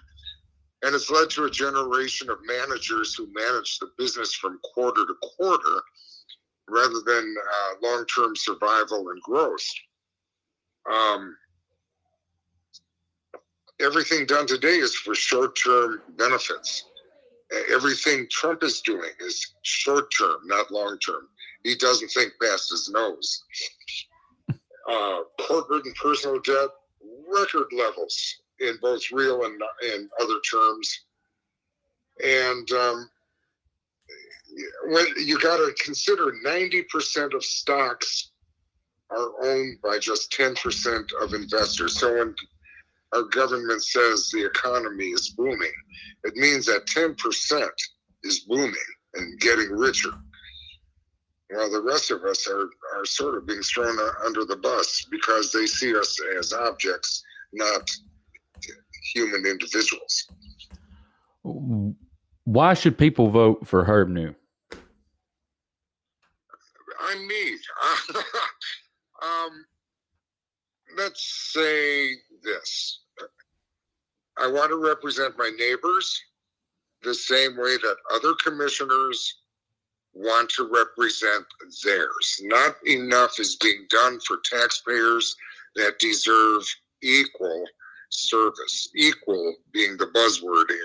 and 0.82 0.94
it's 0.94 1.10
led 1.10 1.30
to 1.30 1.44
a 1.44 1.50
generation 1.50 2.30
of 2.30 2.38
managers 2.46 3.14
who 3.14 3.28
manage 3.32 3.78
the 3.78 3.90
business 3.98 4.34
from 4.34 4.60
quarter 4.74 5.04
to 5.06 5.14
quarter 5.36 5.80
rather 6.68 7.00
than 7.04 7.34
uh, 7.38 7.74
long-term 7.82 8.34
survival 8.36 9.10
and 9.10 9.20
growth. 9.22 9.66
Um, 10.90 11.36
everything 13.80 14.26
done 14.26 14.46
today 14.46 14.76
is 14.76 14.94
for 14.94 15.14
short 15.14 15.58
term 15.62 16.00
benefits. 16.16 16.84
Everything 17.72 18.26
Trump 18.30 18.62
is 18.62 18.80
doing 18.80 19.10
is 19.20 19.54
short 19.62 20.12
term, 20.18 20.38
not 20.46 20.70
long 20.70 20.98
term. 20.98 21.28
He 21.62 21.74
doesn't 21.76 22.08
think 22.08 22.32
past 22.42 22.70
his 22.70 22.90
nose. 22.92 23.42
Uh, 24.90 25.20
corporate 25.46 25.86
and 25.86 25.94
personal 25.94 26.38
debt, 26.40 26.68
record 27.32 27.66
levels 27.72 28.36
in 28.60 28.76
both 28.82 29.02
real 29.12 29.44
and, 29.44 29.60
and 29.82 30.10
other 30.20 30.40
terms. 30.50 31.00
And 32.22 32.70
um, 32.72 33.10
when 34.86 35.06
you 35.16 35.38
got 35.38 35.56
to 35.56 35.74
consider 35.82 36.34
90% 36.44 37.34
of 37.34 37.44
stocks 37.44 38.30
are 39.10 39.30
owned 39.42 39.80
by 39.82 39.98
just 39.98 40.32
10% 40.32 41.04
of 41.20 41.34
investors. 41.34 41.98
So 41.98 42.14
when 42.18 42.34
our 43.14 43.22
government 43.22 43.82
says 43.82 44.30
the 44.30 44.44
economy 44.46 45.06
is 45.06 45.30
booming, 45.30 45.72
it 46.24 46.34
means 46.36 46.66
that 46.66 46.86
10% 46.86 47.68
is 48.22 48.40
booming 48.40 48.74
and 49.14 49.40
getting 49.40 49.70
richer. 49.70 50.12
While 51.50 51.70
the 51.70 51.82
rest 51.82 52.10
of 52.10 52.24
us 52.24 52.48
are, 52.48 52.68
are 52.94 53.04
sort 53.04 53.36
of 53.36 53.46
being 53.46 53.62
thrown 53.62 53.98
under 54.24 54.44
the 54.44 54.56
bus 54.56 55.06
because 55.10 55.52
they 55.52 55.66
see 55.66 55.96
us 55.96 56.18
as 56.38 56.52
objects, 56.52 57.22
not 57.52 57.90
human 59.12 59.46
individuals. 59.46 60.26
Why 62.44 62.74
should 62.74 62.98
people 62.98 63.28
vote 63.28 63.66
for 63.66 63.84
Herb 63.84 64.08
Neu? 64.08 64.34
I'm 67.00 67.26
me. 67.26 67.56
um, 69.22 69.64
let's 70.96 71.52
say 71.52 72.14
this 72.42 73.00
I 74.36 74.48
want 74.48 74.70
to 74.70 74.76
represent 74.76 75.38
my 75.38 75.50
neighbors 75.58 76.20
the 77.02 77.14
same 77.14 77.56
way 77.56 77.76
that 77.76 77.96
other 78.12 78.34
commissioners 78.42 79.42
want 80.14 80.48
to 80.50 80.68
represent 80.72 81.44
theirs. 81.84 82.40
Not 82.42 82.76
enough 82.86 83.38
is 83.38 83.56
being 83.56 83.86
done 83.90 84.20
for 84.20 84.38
taxpayers 84.44 85.36
that 85.76 85.98
deserve 85.98 86.62
equal 87.02 87.64
service, 88.10 88.90
equal 88.94 89.54
being 89.72 89.96
the 89.96 90.06
buzzword 90.06 90.70
here. 90.70 90.78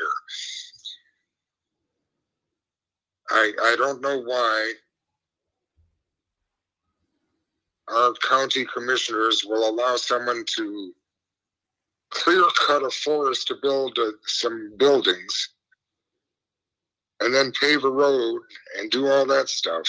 I, 3.31 3.51
I 3.61 3.75
don't 3.77 4.01
know 4.01 4.19
why 4.19 4.73
our 7.89 8.13
county 8.27 8.65
commissioners 8.73 9.43
will 9.45 9.69
allow 9.69 9.95
someone 9.95 10.43
to 10.57 10.93
clear 12.09 12.43
cut 12.65 12.83
a 12.83 12.89
forest 12.89 13.47
to 13.47 13.55
build 13.61 13.97
uh, 13.99 14.11
some 14.25 14.73
buildings 14.77 15.49
and 17.21 17.33
then 17.33 17.51
pave 17.59 17.83
a 17.83 17.89
road 17.89 18.41
and 18.77 18.91
do 18.91 19.07
all 19.07 19.25
that 19.25 19.49
stuff 19.49 19.87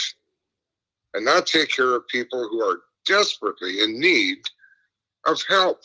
and 1.14 1.24
not 1.24 1.46
take 1.46 1.70
care 1.70 1.94
of 1.94 2.06
people 2.08 2.48
who 2.48 2.62
are 2.62 2.80
desperately 3.06 3.80
in 3.82 3.98
need 3.98 4.38
of 5.26 5.40
help, 5.48 5.78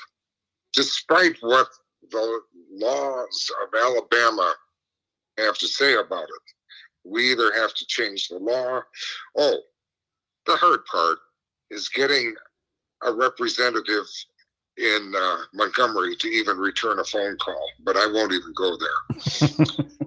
despite 0.74 1.36
what 1.42 1.68
the 2.12 2.42
laws 2.72 3.52
of 3.64 3.80
Alabama 3.80 4.54
have 5.38 5.58
to 5.58 5.68
say 5.68 5.96
about 5.96 6.24
it. 6.24 7.10
We 7.10 7.32
either 7.32 7.54
have 7.54 7.74
to 7.74 7.86
change 7.88 8.28
the 8.28 8.38
law. 8.38 8.82
Oh, 9.38 9.60
the 10.46 10.56
hard 10.56 10.86
part 10.86 11.18
is 11.70 11.90
getting 11.90 12.34
a 13.04 13.14
representative 13.14 14.06
in 14.78 15.14
uh, 15.18 15.38
Montgomery 15.54 16.16
to 16.18 16.28
even 16.28 16.58
return 16.58 17.00
a 17.00 17.04
phone 17.04 17.38
call, 17.38 17.70
but 17.84 17.96
I 17.96 18.08
won't 18.08 18.34
even 18.34 18.54
go 18.56 18.78
there. 18.78 19.98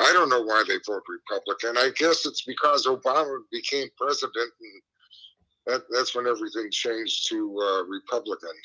I 0.00 0.12
don't 0.14 0.30
know 0.30 0.42
why 0.42 0.64
they 0.66 0.78
vote 0.86 1.02
Republican. 1.08 1.76
I 1.76 1.90
guess 1.96 2.24
it's 2.24 2.42
because 2.42 2.86
Obama 2.86 3.40
became 3.52 3.88
president, 3.98 4.50
and 4.60 4.82
that, 5.66 5.82
that's 5.92 6.14
when 6.14 6.26
everything 6.26 6.70
changed 6.70 7.28
to 7.28 7.58
uh, 7.60 7.84
Republican. 7.84 8.56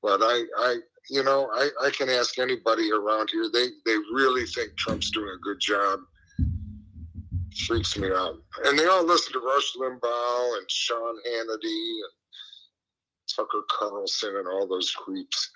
But 0.00 0.20
I, 0.22 0.44
I, 0.58 0.76
you 1.10 1.24
know, 1.24 1.50
I, 1.52 1.68
I 1.82 1.90
can 1.90 2.08
ask 2.08 2.38
anybody 2.38 2.92
around 2.92 3.30
here. 3.30 3.50
They, 3.52 3.66
they 3.84 3.96
really 4.12 4.46
think 4.46 4.76
Trump's 4.76 5.10
doing 5.10 5.28
a 5.34 5.42
good 5.42 5.60
job. 5.60 6.00
Freaks 7.66 7.98
me 7.98 8.08
out. 8.08 8.36
And 8.64 8.78
they 8.78 8.86
all 8.86 9.04
listen 9.04 9.32
to 9.32 9.40
Rush 9.40 9.74
Limbaugh 9.76 10.58
and 10.58 10.70
Sean 10.70 11.16
Hannity 11.28 11.64
and 11.64 12.12
Tucker 13.34 13.64
Carlson 13.70 14.36
and 14.36 14.46
all 14.46 14.68
those 14.68 14.90
creeps 14.92 15.50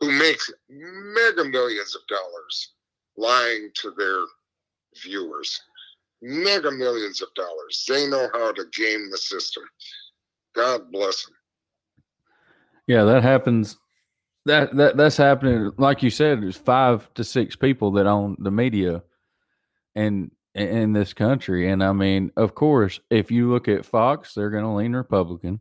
who 0.00 0.12
make 0.12 0.38
mega 0.68 1.44
millions 1.44 1.96
of 1.96 2.06
dollars 2.06 2.75
lying 3.16 3.70
to 3.74 3.92
their 3.96 4.20
viewers. 5.02 5.60
Mega 6.22 6.70
millions 6.70 7.20
of 7.22 7.28
dollars. 7.34 7.84
They 7.88 8.06
know 8.08 8.28
how 8.32 8.52
to 8.52 8.64
game 8.72 9.10
the 9.10 9.18
system. 9.18 9.64
God 10.54 10.90
bless 10.90 11.24
them. 11.24 11.34
Yeah, 12.86 13.04
that 13.04 13.22
happens. 13.22 13.76
That 14.46 14.74
that 14.76 14.96
that's 14.96 15.16
happening. 15.16 15.72
Like 15.76 16.02
you 16.02 16.10
said, 16.10 16.40
there's 16.40 16.56
five 16.56 17.12
to 17.14 17.24
six 17.24 17.56
people 17.56 17.92
that 17.92 18.06
own 18.06 18.36
the 18.38 18.50
media, 18.50 19.02
and 19.94 20.30
in 20.56 20.92
this 20.94 21.12
country. 21.12 21.70
And 21.70 21.84
I 21.84 21.92
mean, 21.92 22.32
of 22.36 22.54
course, 22.54 22.98
if 23.10 23.30
you 23.30 23.50
look 23.50 23.68
at 23.68 23.84
Fox, 23.84 24.34
they're 24.34 24.50
going 24.50 24.64
to 24.64 24.70
lean 24.70 24.94
Republican. 24.94 25.60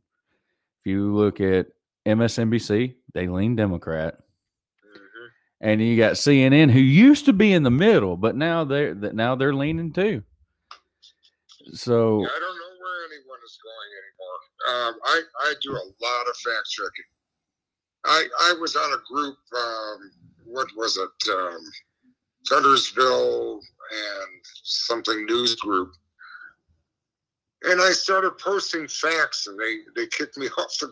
If 0.79 0.91
you 0.91 1.13
look 1.13 1.41
at 1.41 1.67
MSNBC, 2.07 2.95
they 3.13 3.27
lean 3.27 3.55
Democrat. 3.55 4.19
And 5.65 5.81
you 5.81 5.97
got 5.97 6.13
CNN, 6.13 6.69
who 6.69 6.79
used 6.79 7.25
to 7.25 7.33
be 7.33 7.51
in 7.51 7.63
the 7.63 7.71
middle, 7.71 8.17
but 8.17 8.35
now 8.35 8.63
they're 8.63 8.93
now 8.93 9.33
they're 9.35 9.53
leaning 9.53 9.91
too. 9.91 10.21
So 11.73 12.19
I 12.23 12.39
don't 12.39 12.55
know 12.55 12.73
where 12.79 13.05
anyone 13.09 13.39
is 13.43 13.57
going 13.65 13.91
anymore. 14.03 14.39
Um, 14.69 14.93
I 15.05 15.21
I 15.49 15.53
do 15.63 15.71
a 15.71 15.85
lot 16.05 16.29
of 16.29 16.37
fact 16.37 16.69
checking. 16.69 17.09
I 18.05 18.27
I 18.41 18.53
was 18.61 18.75
on 18.75 18.93
a 18.93 19.01
group. 19.11 19.37
Um, 19.57 20.11
what 20.45 20.67
was 20.77 20.97
it? 20.97 21.29
Um, 21.31 21.59
Guntersville 22.47 23.55
and 23.55 24.41
something 24.63 25.25
news 25.25 25.55
group 25.55 25.91
and 27.65 27.81
I 27.81 27.91
started 27.91 28.37
posting 28.37 28.87
facts, 28.87 29.47
and 29.47 29.59
they 29.59 29.77
they 29.95 30.07
kicked 30.07 30.37
me 30.37 30.47
off 30.57 30.77
the 30.79 30.91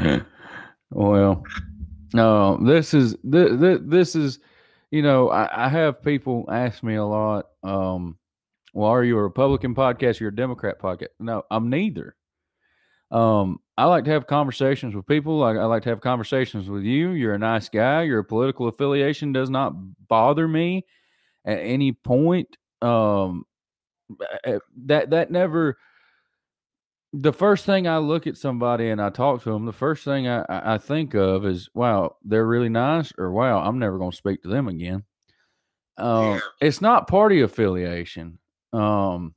group. 0.00 0.26
well, 0.90 1.42
no, 2.14 2.58
this 2.64 2.94
is 2.94 3.16
this, 3.24 3.80
this 3.82 4.14
is, 4.14 4.38
you 4.90 5.02
know, 5.02 5.30
I, 5.30 5.66
I 5.66 5.68
have 5.68 6.02
people 6.02 6.48
ask 6.50 6.82
me 6.82 6.96
a 6.96 7.04
lot. 7.04 7.46
Um, 7.62 8.18
well, 8.74 8.90
are 8.90 9.04
you 9.04 9.18
a 9.18 9.22
Republican 9.22 9.74
podcast 9.74 10.20
or 10.20 10.28
a 10.28 10.34
Democrat 10.34 10.78
podcast? 10.80 11.08
No, 11.18 11.42
I'm 11.50 11.70
neither. 11.70 12.16
Um, 13.10 13.58
I 13.76 13.84
like 13.84 14.04
to 14.04 14.10
have 14.10 14.26
conversations 14.26 14.94
with 14.94 15.06
people. 15.06 15.38
Like 15.38 15.56
I 15.56 15.64
like 15.64 15.82
to 15.84 15.90
have 15.90 16.00
conversations 16.00 16.68
with 16.68 16.82
you. 16.82 17.10
You're 17.10 17.34
a 17.34 17.38
nice 17.38 17.68
guy. 17.68 18.02
Your 18.02 18.22
political 18.22 18.68
affiliation 18.68 19.32
does 19.32 19.50
not 19.50 19.74
bother 20.08 20.48
me 20.48 20.86
at 21.44 21.58
any 21.58 21.92
point. 21.92 22.56
Um, 22.80 23.44
eh, 24.44 24.58
that 24.86 25.10
that 25.10 25.30
never. 25.30 25.78
The 27.12 27.32
first 27.32 27.66
thing 27.66 27.86
I 27.86 27.98
look 27.98 28.26
at 28.26 28.38
somebody 28.38 28.88
and 28.88 29.00
I 29.00 29.10
talk 29.10 29.42
to 29.42 29.50
them, 29.50 29.66
the 29.66 29.72
first 29.72 30.04
thing 30.04 30.26
I, 30.28 30.44
I 30.48 30.78
think 30.78 31.14
of 31.14 31.44
is, 31.44 31.68
"Wow, 31.74 32.16
they're 32.24 32.46
really 32.46 32.70
nice," 32.70 33.12
or 33.18 33.30
"Wow, 33.32 33.58
I'm 33.58 33.78
never 33.78 33.98
going 33.98 34.12
to 34.12 34.16
speak 34.16 34.42
to 34.42 34.48
them 34.48 34.66
again." 34.68 35.04
Um, 35.98 36.34
yeah. 36.34 36.40
It's 36.62 36.80
not 36.80 37.08
party 37.08 37.42
affiliation, 37.42 38.38
um, 38.72 39.34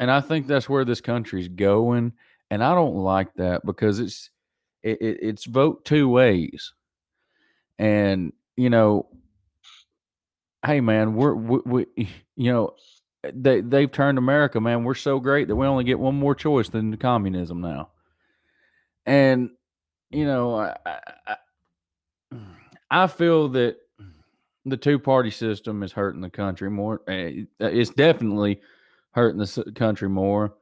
and 0.00 0.10
I 0.10 0.22
think 0.22 0.46
that's 0.46 0.68
where 0.68 0.86
this 0.86 1.02
country's 1.02 1.48
going 1.48 2.14
and 2.52 2.62
I 2.62 2.74
don't 2.74 2.96
like 2.96 3.32
that 3.36 3.64
because 3.64 3.98
it's 3.98 4.28
it, 4.82 5.00
it, 5.00 5.18
it's 5.22 5.46
vote 5.46 5.86
two 5.86 6.06
ways, 6.06 6.74
and 7.78 8.34
you 8.58 8.68
know, 8.68 9.06
hey 10.62 10.82
man, 10.82 11.14
we're 11.14 11.32
we, 11.34 11.60
we 11.64 11.86
you 12.36 12.52
know 12.52 12.74
they 13.32 13.60
they've 13.60 13.90
turned 13.90 14.18
America, 14.18 14.60
man. 14.60 14.84
We're 14.84 14.94
so 14.94 15.20
great 15.20 15.48
that 15.48 15.56
we 15.56 15.66
only 15.66 15.84
get 15.84 15.98
one 15.98 16.14
more 16.14 16.34
choice 16.34 16.68
than 16.68 16.96
communism 16.96 17.60
now, 17.60 17.90
and 19.06 19.50
you 20.10 20.26
know, 20.26 20.56
I, 20.56 20.76
I, 21.26 21.36
I 22.90 23.06
feel 23.06 23.48
that 23.50 23.76
the 24.64 24.76
two 24.76 24.98
party 24.98 25.30
system 25.30 25.82
is 25.82 25.92
hurting 25.92 26.20
the 26.20 26.30
country 26.30 26.70
more. 26.70 27.00
Eh, 27.08 27.44
it's 27.58 27.90
definitely 27.90 28.60
hurting 29.12 29.40
the 29.40 29.72
country 29.74 30.08
more. 30.08 30.54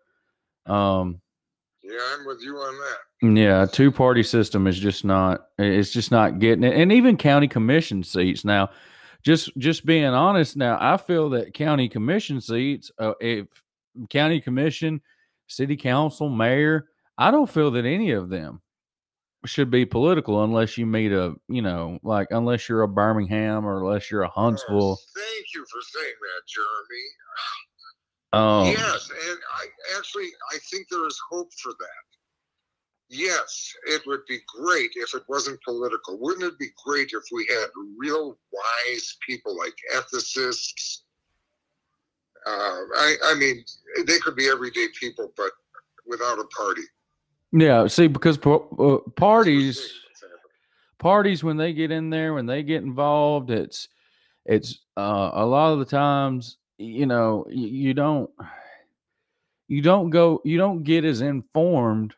Um, 0.66 1.20
yeah, 1.83 1.99
I'm 2.14 2.27
with 2.27 2.40
you 2.42 2.57
on 2.57 2.75
that. 2.79 3.38
Yeah, 3.40 3.66
two 3.66 3.90
party 3.90 4.23
system 4.23 4.66
is 4.66 4.79
just 4.79 5.05
not. 5.05 5.49
It's 5.59 5.92
just 5.92 6.11
not 6.11 6.38
getting 6.38 6.64
it, 6.64 6.75
and 6.75 6.92
even 6.92 7.16
county 7.16 7.49
commission 7.49 8.03
seats 8.03 8.44
now. 8.44 8.70
Just 9.22 9.56
just 9.59 9.85
being 9.85 10.04
honest, 10.04 10.56
now 10.56 10.78
I 10.80 10.96
feel 10.96 11.30
that 11.30 11.52
county 11.54 11.88
commission 11.88 12.40
seats, 12.40 12.90
uh, 12.98 13.12
if 13.20 13.46
county 14.09 14.40
commission, 14.40 15.00
city 15.46 15.76
council, 15.76 16.30
mayor, 16.30 16.88
I 17.18 17.30
don't 17.30 17.50
feel 17.50 17.70
that 17.72 17.85
any 17.85 18.12
of 18.12 18.30
them 18.30 18.62
should 19.46 19.70
be 19.70 19.85
political 19.87 20.44
unless 20.44 20.76
you 20.76 20.87
meet 20.87 21.12
a, 21.12 21.35
you 21.48 21.62
know, 21.62 21.98
like 22.02 22.28
unless 22.30 22.68
you're 22.68 22.83
a 22.83 22.88
Birmingham 22.88 23.66
or 23.66 23.83
unless 23.83 24.11
you're 24.11 24.22
a 24.22 24.28
Huntsville. 24.28 24.98
Oh, 24.98 25.04
thank 25.14 25.46
you 25.54 25.64
for 25.70 25.80
saying 25.83 26.14
that, 26.20 26.46
Jeremy. 26.46 27.06
Um, 28.33 28.66
yes, 28.66 29.11
and 29.28 29.38
I 29.56 29.66
actually 29.98 30.28
I 30.52 30.59
think 30.70 30.88
there 30.88 31.06
is 31.06 31.20
hope 31.30 31.52
for 31.54 31.72
that. 31.72 32.10
Yes, 33.12 33.75
it 33.88 34.03
would 34.07 34.25
be 34.29 34.38
great 34.46 34.92
if 34.94 35.14
it 35.14 35.25
wasn't 35.29 35.61
political. 35.64 36.16
Wouldn't 36.20 36.44
it 36.44 36.59
be 36.61 36.68
great 36.85 37.11
if 37.12 37.25
we 37.33 37.44
had 37.51 37.66
real 37.99 38.38
wise 38.53 39.16
people 39.27 39.59
like 39.59 39.75
ethicists? 39.96 40.99
Uh, 42.46 42.79
I, 42.94 43.14
I 43.25 43.35
mean, 43.35 43.64
they 44.07 44.18
could 44.20 44.37
be 44.37 44.49
everyday 44.49 44.87
people, 44.99 45.33
but 45.37 45.51
without 46.07 46.38
a 46.38 46.44
party. 46.44 46.83
Yeah, 47.51 47.88
see, 47.88 48.07
because 48.07 48.38
uh, 48.46 48.99
parties, 49.16 49.92
parties 50.99 51.42
when 51.42 51.57
they 51.57 51.73
get 51.73 51.90
in 51.90 52.11
there, 52.11 52.33
when 52.35 52.46
they 52.46 52.62
get 52.62 52.85
involved, 52.85 53.51
it's 53.51 53.88
it's 54.46 54.79
uh, 54.96 55.31
a 55.33 55.44
lot 55.44 55.73
of 55.73 55.81
the 55.81 55.85
times 55.85 56.59
you 56.79 57.07
know 57.07 57.44
you 57.51 57.92
don't 57.92 58.31
you 59.66 59.83
don't 59.83 60.11
go 60.11 60.40
you 60.44 60.57
don't 60.57 60.85
get 60.85 61.05
as 61.05 61.20
informed 61.20 62.14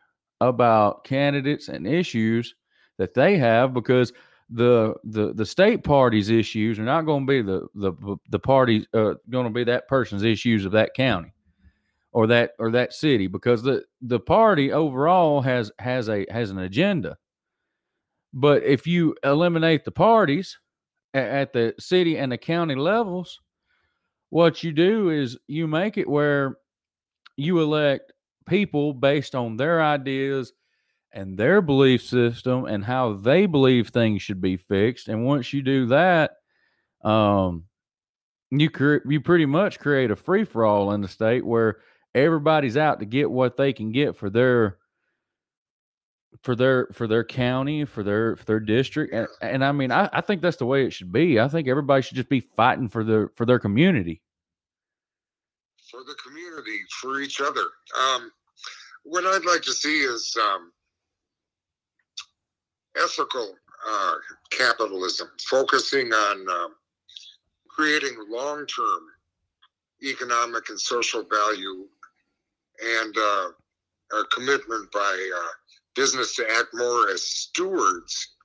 about 0.47 1.03
candidates 1.03 1.67
and 1.67 1.87
issues 1.87 2.55
that 2.97 3.13
they 3.13 3.37
have 3.37 3.73
because 3.73 4.13
the 4.49 4.93
the 5.05 5.33
the 5.33 5.45
state 5.45 5.83
party's 5.83 6.29
issues 6.29 6.77
are 6.77 6.83
not 6.83 7.05
going 7.05 7.25
to 7.25 7.31
be 7.31 7.41
the 7.41 7.67
the 7.75 8.17
the 8.29 8.39
party 8.39 8.85
uh, 8.93 9.13
going 9.29 9.45
to 9.45 9.53
be 9.53 9.63
that 9.63 9.87
person's 9.87 10.23
issues 10.23 10.65
of 10.65 10.71
that 10.71 10.93
county 10.93 11.33
or 12.11 12.27
that 12.27 12.51
or 12.59 12.71
that 12.71 12.93
city 12.93 13.27
because 13.27 13.63
the 13.63 13.83
the 14.01 14.19
party 14.19 14.71
overall 14.71 15.41
has 15.41 15.71
has 15.79 16.09
a 16.09 16.25
has 16.29 16.51
an 16.51 16.59
agenda. 16.59 17.17
But 18.33 18.63
if 18.63 18.85
you 18.87 19.15
eliminate 19.23 19.85
the 19.85 19.91
parties 19.91 20.59
at, 21.13 21.27
at 21.27 21.53
the 21.53 21.73
city 21.79 22.17
and 22.17 22.31
the 22.31 22.37
county 22.37 22.75
levels 22.75 23.39
what 24.33 24.63
you 24.63 24.71
do 24.71 25.11
is 25.11 25.37
you 25.45 25.67
make 25.67 25.95
it 25.95 26.09
where 26.09 26.57
you 27.37 27.61
elect 27.61 28.12
people 28.45 28.93
based 28.93 29.35
on 29.35 29.57
their 29.57 29.81
ideas 29.81 30.53
and 31.11 31.37
their 31.37 31.61
belief 31.61 32.03
system 32.03 32.65
and 32.65 32.83
how 32.83 33.13
they 33.13 33.45
believe 33.45 33.89
things 33.89 34.21
should 34.21 34.41
be 34.41 34.57
fixed. 34.57 35.07
And 35.07 35.25
once 35.25 35.53
you 35.53 35.61
do 35.61 35.87
that, 35.87 36.31
um, 37.03 37.65
you 38.51 38.69
cre- 38.69 39.07
you 39.07 39.21
pretty 39.21 39.45
much 39.45 39.79
create 39.79 40.11
a 40.11 40.15
free 40.15 40.43
for 40.43 40.65
all 40.65 40.91
in 40.93 41.01
the 41.01 41.07
state 41.07 41.45
where 41.45 41.77
everybody's 42.15 42.77
out 42.77 42.99
to 42.99 43.05
get 43.05 43.29
what 43.29 43.57
they 43.57 43.73
can 43.73 43.91
get 43.91 44.15
for 44.15 44.29
their 44.29 44.77
for 46.41 46.55
their 46.55 46.87
for 46.91 47.07
their 47.07 47.23
county 47.23 47.85
for 47.85 48.03
their 48.03 48.35
for 48.35 48.45
their 48.45 48.59
district 48.59 49.13
and, 49.13 49.27
and 49.41 49.63
i 49.63 49.71
mean 49.71 49.91
I, 49.91 50.09
I 50.11 50.21
think 50.21 50.41
that's 50.41 50.57
the 50.57 50.65
way 50.65 50.85
it 50.85 50.91
should 50.91 51.11
be 51.11 51.39
i 51.39 51.47
think 51.47 51.67
everybody 51.67 52.01
should 52.01 52.17
just 52.17 52.29
be 52.29 52.39
fighting 52.39 52.89
for 52.89 53.03
their 53.03 53.29
for 53.35 53.45
their 53.45 53.59
community 53.59 54.21
the 56.05 56.15
community 56.25 56.79
for 57.01 57.21
each 57.21 57.41
other 57.41 57.65
um, 57.99 58.31
what 59.03 59.25
i'd 59.25 59.45
like 59.45 59.61
to 59.61 59.73
see 59.73 59.99
is 59.99 60.35
um, 60.41 60.71
ethical 63.01 63.55
uh, 63.87 64.13
capitalism 64.51 65.27
focusing 65.49 66.11
on 66.13 66.45
um, 66.49 66.73
creating 67.69 68.15
long-term 68.29 69.01
economic 70.03 70.69
and 70.69 70.79
social 70.79 71.23
value 71.23 71.87
and 72.99 73.15
uh, 73.17 73.47
a 74.19 74.23
commitment 74.31 74.91
by 74.91 75.31
uh, 75.35 75.47
business 75.95 76.35
to 76.35 76.45
act 76.57 76.67
more 76.73 77.09
as 77.09 77.23
stewards 77.23 78.35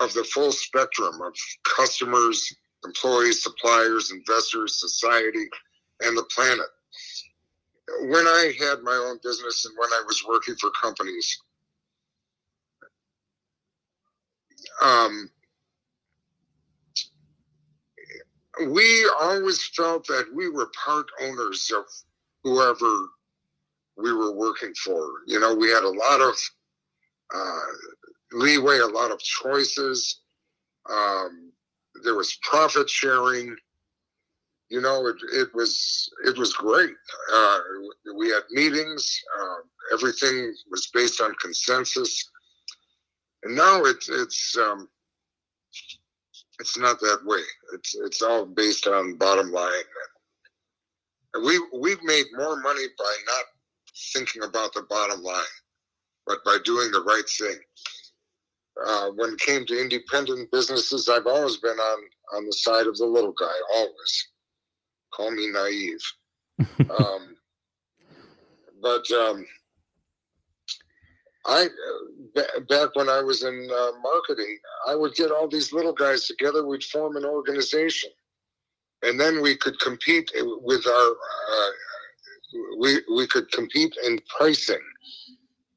of 0.00 0.12
the 0.14 0.24
full 0.24 0.52
spectrum 0.52 1.20
of 1.22 1.34
customers, 1.64 2.52
employees, 2.84 3.42
suppliers, 3.42 4.12
investors, 4.12 4.80
society, 4.80 5.46
and 6.00 6.16
the 6.16 6.24
planet. 6.34 6.66
When 8.02 8.26
I 8.26 8.52
had 8.58 8.82
my 8.82 8.94
own 8.94 9.18
business 9.22 9.64
and 9.64 9.74
when 9.78 9.90
I 9.92 10.02
was 10.06 10.24
working 10.28 10.56
for 10.56 10.70
companies, 10.80 11.38
um, 14.82 15.30
we 18.70 19.10
always 19.20 19.64
felt 19.76 20.06
that 20.08 20.26
we 20.34 20.48
were 20.48 20.70
part 20.84 21.06
owners 21.20 21.70
of 21.76 21.84
whoever 22.44 23.08
we 23.96 24.12
were 24.12 24.32
working 24.32 24.72
for. 24.84 25.10
You 25.26 25.40
know, 25.40 25.54
we 25.54 25.70
had 25.70 25.84
a 25.84 25.88
lot 25.88 26.20
of 26.20 26.34
uh, 27.34 27.60
leeway, 28.32 28.78
a 28.78 28.86
lot 28.86 29.10
of 29.10 29.18
choices. 29.20 30.20
Um, 30.90 31.52
there 32.04 32.14
was 32.14 32.38
profit 32.42 32.88
sharing. 32.88 33.56
You 34.70 34.80
know, 34.80 35.06
it, 35.06 35.16
it 35.32 35.48
was 35.54 36.10
it 36.26 36.36
was 36.36 36.52
great. 36.52 36.90
Uh, 37.32 37.58
we 38.16 38.28
had 38.28 38.42
meetings. 38.50 39.20
Uh, 39.40 39.94
everything 39.94 40.54
was 40.70 40.88
based 40.92 41.20
on 41.20 41.34
consensus. 41.40 42.30
And 43.44 43.56
now 43.56 43.84
it's 43.84 44.08
it's 44.08 44.56
um, 44.58 44.88
it's 46.60 46.76
not 46.76 47.00
that 47.00 47.20
way. 47.24 47.40
It's 47.74 47.94
it's 47.94 48.22
all 48.22 48.44
based 48.44 48.86
on 48.86 49.16
bottom 49.16 49.50
line. 49.50 49.72
And 51.34 51.44
we 51.44 51.60
we've 51.78 52.02
made 52.02 52.26
more 52.36 52.60
money 52.60 52.84
by 52.98 53.14
not 53.26 53.44
thinking 54.12 54.42
about 54.42 54.74
the 54.74 54.82
bottom 54.82 55.22
line 55.22 55.44
but 56.28 56.44
by 56.44 56.58
doing 56.64 56.92
the 56.92 57.02
right 57.02 57.28
thing. 57.28 57.58
Uh, 58.86 59.10
when 59.16 59.30
it 59.30 59.40
came 59.40 59.66
to 59.66 59.80
independent 59.80 60.48
businesses, 60.52 61.08
I've 61.08 61.26
always 61.26 61.56
been 61.56 61.76
on 61.76 61.98
on 62.36 62.46
the 62.46 62.52
side 62.52 62.86
of 62.86 62.96
the 62.96 63.06
little 63.06 63.32
guy. 63.32 63.54
Always, 63.74 64.28
call 65.10 65.30
me 65.30 65.50
naive. 65.50 66.02
um, 66.98 67.36
but 68.80 69.10
um, 69.12 69.46
I 71.46 71.68
b- 72.34 72.42
back 72.68 72.94
when 72.94 73.08
I 73.08 73.22
was 73.22 73.42
in 73.42 73.68
uh, 73.70 73.92
marketing, 74.02 74.58
I 74.86 74.94
would 74.94 75.14
get 75.14 75.30
all 75.30 75.48
these 75.48 75.72
little 75.72 75.92
guys 75.92 76.26
together. 76.26 76.66
We'd 76.66 76.84
form 76.84 77.16
an 77.16 77.24
organization, 77.24 78.10
and 79.02 79.18
then 79.18 79.42
we 79.42 79.56
could 79.56 79.78
compete 79.80 80.30
with 80.34 80.86
our 80.86 81.10
uh, 81.52 81.70
we 82.78 83.00
we 83.14 83.26
could 83.26 83.50
compete 83.50 83.94
in 84.04 84.20
pricing, 84.36 84.82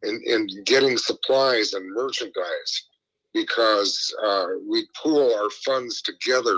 in 0.04 0.22
in 0.26 0.48
getting 0.66 0.98
supplies 0.98 1.74
and 1.74 1.94
merchandise, 1.94 2.88
because 3.34 4.14
uh, 4.24 4.48
we 4.68 4.88
pool 5.02 5.34
our 5.36 5.50
funds 5.50 6.02
together 6.02 6.58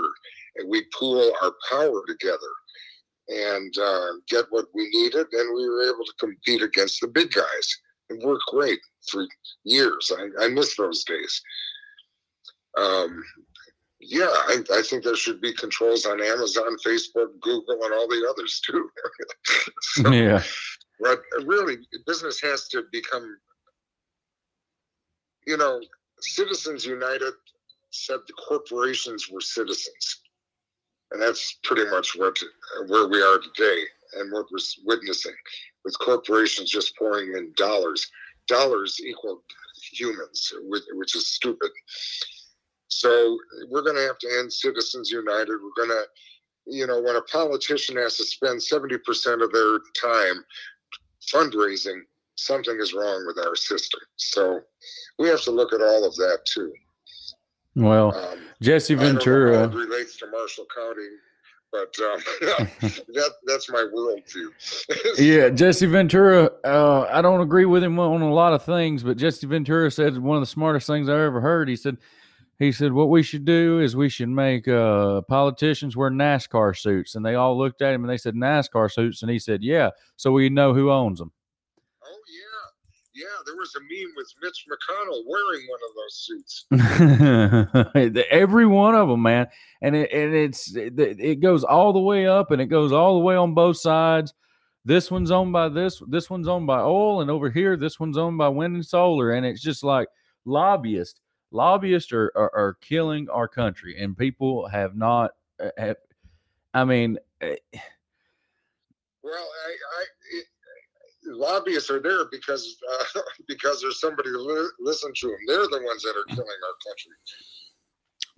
and 0.56 0.68
we 0.68 0.84
pool 0.98 1.32
our 1.42 1.52
power 1.70 2.02
together 2.06 2.38
and 3.28 3.74
uh, 3.78 4.08
get 4.28 4.46
what 4.50 4.66
we 4.74 4.88
needed, 4.90 5.26
and 5.32 5.56
we 5.56 5.68
were 5.68 5.84
able 5.84 6.04
to 6.04 6.12
compete 6.18 6.62
against 6.62 7.00
the 7.00 7.08
big 7.08 7.32
guys. 7.32 7.78
It 8.10 8.24
worked 8.24 8.44
great 8.48 8.80
for 9.10 9.26
years. 9.64 10.12
I, 10.16 10.44
I 10.44 10.48
miss 10.48 10.76
those 10.76 11.04
days. 11.04 11.40
Um, 12.76 13.24
yeah, 14.00 14.28
I, 14.28 14.62
I, 14.74 14.82
think 14.82 15.04
there 15.04 15.16
should 15.16 15.40
be 15.40 15.54
controls 15.54 16.04
on 16.04 16.20
Amazon, 16.20 16.76
Facebook, 16.84 17.40
Google, 17.40 17.78
and 17.82 17.94
all 17.94 18.08
the 18.08 18.26
others 18.28 18.60
too. 18.66 18.90
so, 19.80 20.10
yeah. 20.10 20.42
But 21.00 21.22
really, 21.44 21.78
business 22.06 22.40
has 22.40 22.68
to 22.68 22.82
become, 22.92 23.38
you 25.46 25.56
know, 25.56 25.80
Citizens 26.20 26.84
United 26.84 27.32
said 27.90 28.18
the 28.26 28.32
corporations 28.34 29.28
were 29.30 29.40
citizens 29.40 30.20
and 31.14 31.22
that's 31.22 31.58
pretty 31.62 31.88
much 31.90 32.16
what 32.16 32.36
where 32.88 33.06
we 33.08 33.22
are 33.22 33.38
today 33.38 33.84
and 34.18 34.32
what 34.32 34.46
we're 34.50 34.58
witnessing 34.84 35.34
with 35.84 35.98
corporations 36.00 36.70
just 36.70 36.96
pouring 36.96 37.34
in 37.34 37.52
dollars. 37.56 38.10
Dollars 38.48 39.00
equal 39.02 39.42
humans, 39.92 40.52
which 40.64 41.16
is 41.16 41.28
stupid. 41.28 41.70
So 42.88 43.38
we're 43.70 43.82
going 43.82 43.96
to 43.96 44.02
have 44.02 44.18
to 44.18 44.38
end 44.38 44.52
Citizens 44.52 45.10
United. 45.10 45.48
We're 45.48 45.86
going 45.86 45.96
to, 45.96 46.04
you 46.66 46.86
know, 46.86 47.00
when 47.00 47.16
a 47.16 47.22
politician 47.22 47.96
has 47.96 48.16
to 48.18 48.24
spend 48.24 48.60
70% 48.60 49.42
of 49.42 49.52
their 49.52 49.78
time 50.00 50.44
fundraising, 51.32 52.00
something 52.36 52.76
is 52.80 52.92
wrong 52.92 53.24
with 53.26 53.38
our 53.38 53.56
system. 53.56 54.00
So 54.16 54.60
we 55.18 55.28
have 55.28 55.42
to 55.42 55.50
look 55.50 55.72
at 55.72 55.80
all 55.80 56.04
of 56.04 56.14
that 56.16 56.40
too. 56.44 56.72
Well, 57.76 58.14
um, 58.16 58.38
Jesse 58.62 58.94
Ventura 58.94 59.68
relates 59.68 60.16
to 60.18 60.26
Marshall 60.30 60.66
County, 60.74 61.08
but 61.72 61.94
um, 62.04 62.20
that 63.08 63.30
that's 63.46 63.70
my 63.70 63.86
worldview. 63.94 65.18
yeah, 65.18 65.50
Jesse 65.50 65.86
Ventura. 65.86 66.50
Uh, 66.64 67.08
I 67.10 67.20
don't 67.20 67.40
agree 67.40 67.64
with 67.64 67.82
him 67.82 67.98
on 67.98 68.22
a 68.22 68.32
lot 68.32 68.52
of 68.52 68.64
things, 68.64 69.02
but 69.02 69.16
Jesse 69.16 69.46
Ventura 69.46 69.90
said 69.90 70.16
one 70.18 70.36
of 70.36 70.42
the 70.42 70.46
smartest 70.46 70.86
things 70.86 71.08
I 71.08 71.24
ever 71.24 71.40
heard. 71.40 71.68
He 71.68 71.76
said, 71.76 71.98
he 72.58 72.70
said, 72.70 72.92
what 72.92 73.10
we 73.10 73.22
should 73.22 73.44
do 73.44 73.80
is 73.80 73.96
we 73.96 74.08
should 74.08 74.28
make 74.28 74.68
uh, 74.68 75.22
politicians 75.22 75.96
wear 75.96 76.10
NASCAR 76.10 76.78
suits, 76.78 77.16
and 77.16 77.26
they 77.26 77.34
all 77.34 77.58
looked 77.58 77.82
at 77.82 77.92
him 77.92 78.04
and 78.04 78.10
they 78.10 78.16
said 78.16 78.34
NASCAR 78.34 78.92
suits, 78.92 79.22
and 79.22 79.30
he 79.30 79.40
said, 79.40 79.62
yeah, 79.62 79.90
so 80.16 80.30
we 80.30 80.48
know 80.48 80.72
who 80.72 80.90
owns 80.90 81.18
them. 81.18 81.32
Yeah, 83.14 83.26
there 83.46 83.54
was 83.54 83.72
a 83.76 83.80
meme 83.80 84.12
with 84.16 84.32
Mitch 84.42 84.66
McConnell 84.68 85.22
wearing 85.24 85.66
one 85.68 85.78
of 85.88 85.94
those 85.94 86.14
suits. 87.94 88.24
Every 88.30 88.66
one 88.66 88.96
of 88.96 89.08
them, 89.08 89.22
man, 89.22 89.46
and 89.82 89.94
it 89.94 90.10
and 90.12 90.34
it's 90.34 90.74
it, 90.74 90.98
it 90.98 91.40
goes 91.40 91.62
all 91.62 91.92
the 91.92 92.00
way 92.00 92.26
up 92.26 92.50
and 92.50 92.60
it 92.60 92.66
goes 92.66 92.90
all 92.92 93.14
the 93.14 93.24
way 93.24 93.36
on 93.36 93.54
both 93.54 93.76
sides. 93.76 94.34
This 94.84 95.12
one's 95.12 95.30
owned 95.30 95.52
by 95.52 95.68
this. 95.68 96.02
This 96.08 96.28
one's 96.28 96.48
owned 96.48 96.66
by 96.66 96.80
oil, 96.80 97.20
and 97.20 97.30
over 97.30 97.50
here, 97.50 97.76
this 97.76 98.00
one's 98.00 98.18
owned 98.18 98.36
by 98.36 98.48
wind 98.48 98.74
and 98.74 98.84
solar. 98.84 99.30
And 99.30 99.46
it's 99.46 99.62
just 99.62 99.84
like 99.84 100.08
lobbyists. 100.44 101.20
Lobbyists 101.52 102.12
are 102.12 102.32
are, 102.34 102.52
are 102.52 102.76
killing 102.80 103.28
our 103.30 103.46
country, 103.46 103.96
and 103.96 104.18
people 104.18 104.66
have 104.66 104.96
not. 104.96 105.30
Uh, 105.62 105.70
have, 105.78 105.96
I 106.74 106.84
mean. 106.84 107.18
Eh, 107.40 107.54
well, 109.22 109.48
I, 109.66 109.70
I 109.70 110.04
lobbyists 111.26 111.90
are 111.90 112.00
there 112.00 112.26
because 112.30 112.76
uh, 113.16 113.20
because 113.48 113.80
there's 113.80 114.00
somebody 114.00 114.30
to 114.30 114.38
li- 114.38 114.70
listen 114.80 115.12
to 115.14 115.26
them. 115.28 115.38
They're 115.46 115.66
the 115.66 115.82
ones 115.84 116.02
that 116.02 116.14
are 116.16 116.34
killing 116.34 116.46
our 116.46 116.76
country. 116.86 117.12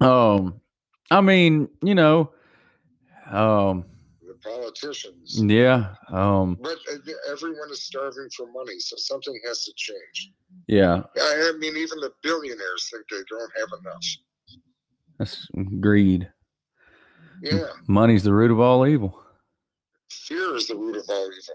Um, 0.01 0.61
I 1.11 1.20
mean, 1.20 1.68
you 1.82 1.95
know, 1.95 2.32
um, 3.30 3.84
the 4.26 4.34
politicians. 4.43 5.41
Yeah. 5.43 5.95
Um, 6.12 6.59
but 6.61 6.78
uh, 6.93 7.12
everyone 7.30 7.70
is 7.70 7.82
starving 7.82 8.28
for 8.37 8.47
money, 8.53 8.78
so 8.78 8.97
something 8.97 9.39
has 9.47 9.64
to 9.64 9.72
change. 9.76 10.32
Yeah. 10.66 11.03
I 11.16 11.53
mean, 11.59 11.76
even 11.76 12.01
the 12.01 12.12
billionaires 12.22 12.89
think 12.91 13.05
they 13.11 13.24
don't 13.28 13.53
have 13.59 13.68
enough. 13.80 14.05
That's 15.18 15.49
greed. 15.80 16.28
Yeah. 17.43 17.68
Money's 17.89 18.24
the 18.24 18.32
root 18.32 18.51
of 18.51 18.61
all 18.61 18.87
evil. 18.87 19.22
Fear 20.11 20.57
is 20.57 20.68
the 20.68 20.76
root 20.76 20.97
of 20.97 21.05
all 21.09 21.26
evil. 21.26 21.55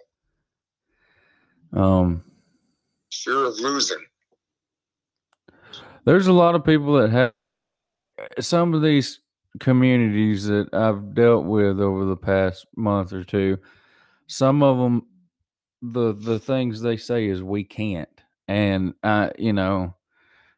Um, 1.74 2.24
fear 3.12 3.46
of 3.46 3.60
losing. 3.60 4.04
There's 6.06 6.28
a 6.28 6.34
lot 6.34 6.56
of 6.56 6.66
people 6.66 6.94
that 6.94 7.12
have 7.12 7.34
some 8.40 8.74
of 8.74 8.82
these 8.82 9.20
communities 9.60 10.46
that 10.46 10.74
I've 10.74 11.14
dealt 11.14 11.46
with 11.46 11.80
over 11.80 12.06
the 12.06 12.18
past 12.18 12.66
month 12.76 13.14
or 13.14 13.24
two. 13.24 13.58
Some 14.28 14.64
of 14.64 14.78
them, 14.78 15.06
the 15.82 16.14
the 16.14 16.40
things 16.40 16.82
they 16.82 16.98
say 16.98 17.28
is 17.28 17.44
we 17.44 17.64
can't, 17.64 18.10
and 18.48 18.94
I, 19.04 19.32
you 19.38 19.54
know, 19.54 19.96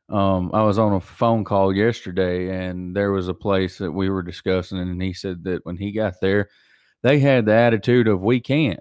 um, 0.09 0.51
I 0.53 0.63
was 0.63 0.77
on 0.77 0.93
a 0.93 1.01
phone 1.01 1.43
call 1.43 1.75
yesterday, 1.75 2.67
and 2.67 2.95
there 2.95 3.11
was 3.11 3.27
a 3.27 3.33
place 3.33 3.77
that 3.79 3.91
we 3.91 4.09
were 4.09 4.23
discussing, 4.23 4.79
and 4.79 5.01
he 5.01 5.13
said 5.13 5.43
that 5.45 5.65
when 5.65 5.77
he 5.77 5.91
got 5.91 6.15
there, 6.21 6.49
they 7.01 7.19
had 7.19 7.45
the 7.45 7.53
attitude 7.53 8.07
of 8.07 8.21
we 8.21 8.39
can't. 8.39 8.79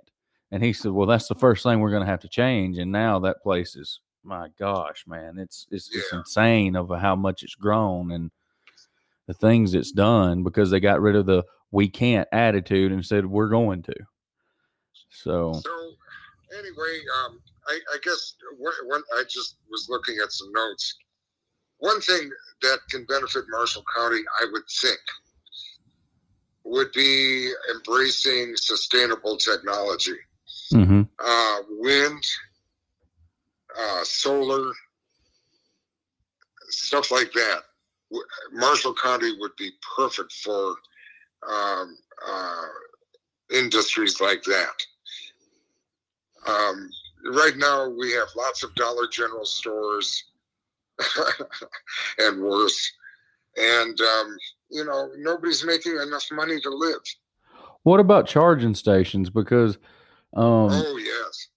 And 0.53 0.63
he 0.63 0.75
said, 0.75 0.93
"Well, 0.93 1.07
that's 1.07 1.29
the 1.29 1.35
first 1.35 1.63
thing 1.63 1.81
we're 1.81 1.91
going 1.91 2.05
to 2.05 2.11
have 2.11 2.21
to 2.21 2.29
change." 2.29 2.77
And 2.77 2.93
now 2.93 3.19
that 3.21 3.43
place 3.43 3.75
is, 3.75 4.01
my 4.23 4.51
gosh, 4.59 5.05
man, 5.07 5.39
it's 5.39 5.67
it's, 5.71 5.91
yeah. 5.93 6.01
it's 6.01 6.13
insane 6.13 6.77
of 6.77 6.91
how 7.01 7.17
much 7.17 7.43
it's 7.43 7.55
grown 7.55 8.13
and 8.13 8.31
the 9.27 9.33
things 9.35 9.73
it's 9.73 9.93
done 9.93 10.43
because 10.43 10.71
they 10.71 10.79
got 10.79 11.01
rid 11.01 11.17
of 11.17 11.25
the 11.25 11.43
"we 11.71 11.89
can't" 11.89 12.29
attitude 12.33 12.93
and 12.93 13.05
said 13.05 13.25
we're 13.25 13.49
going 13.49 13.83
to. 13.85 13.95
So. 15.09 15.55
So 15.55 15.93
anyway, 16.59 17.01
um, 17.25 17.41
I, 17.67 17.81
I 17.95 17.97
guess 18.05 18.35
when 18.59 19.03
I 19.15 19.25
just 19.27 19.57
was 19.71 19.89
looking 19.89 20.17
at 20.23 20.31
some 20.31 20.53
notes. 20.53 20.97
One 21.79 22.01
thing 22.01 22.31
that 22.61 22.79
can 22.91 23.05
benefit 23.07 23.43
Marshall 23.49 23.83
County, 23.97 24.21
I 24.41 24.47
would 24.53 24.63
think, 24.81 25.01
would 26.63 26.93
be 26.93 27.51
embracing 27.75 28.55
sustainable 28.55 29.37
technology 29.37 30.15
mm-hmm. 30.73 31.03
uh, 31.19 31.59
wind, 31.79 32.23
uh, 33.79 34.05
solar, 34.05 34.73
stuff 36.69 37.11
like 37.11 37.33
that. 37.33 37.63
Marshall 38.53 38.95
County 38.95 39.33
would 39.39 39.57
be 39.57 39.71
perfect 39.97 40.33
for 40.33 40.75
um, 41.51 41.97
uh, 42.29 42.67
industries 43.53 44.21
like 44.21 44.43
that. 44.45 44.83
Um, 46.47 46.91
right 47.33 47.57
now, 47.57 47.89
we 47.89 48.13
have 48.13 48.29
lots 48.37 48.63
of 48.63 48.75
Dollar 48.75 49.07
General 49.11 49.45
stores 49.45 50.25
and 52.19 52.43
worse. 52.43 52.93
And, 53.57 54.01
um, 54.01 54.37
you 54.71 54.85
know, 54.85 55.11
nobody's 55.19 55.65
making 55.65 55.99
enough 55.99 56.27
money 56.33 56.61
to 56.61 56.71
live. 56.71 57.03
What 57.83 58.01
about 58.01 58.27
charging 58.27 58.75
stations? 58.75 59.29
Because 59.29 59.79
um, 60.35 60.71
oh 60.71 60.97
yes. 60.99 61.49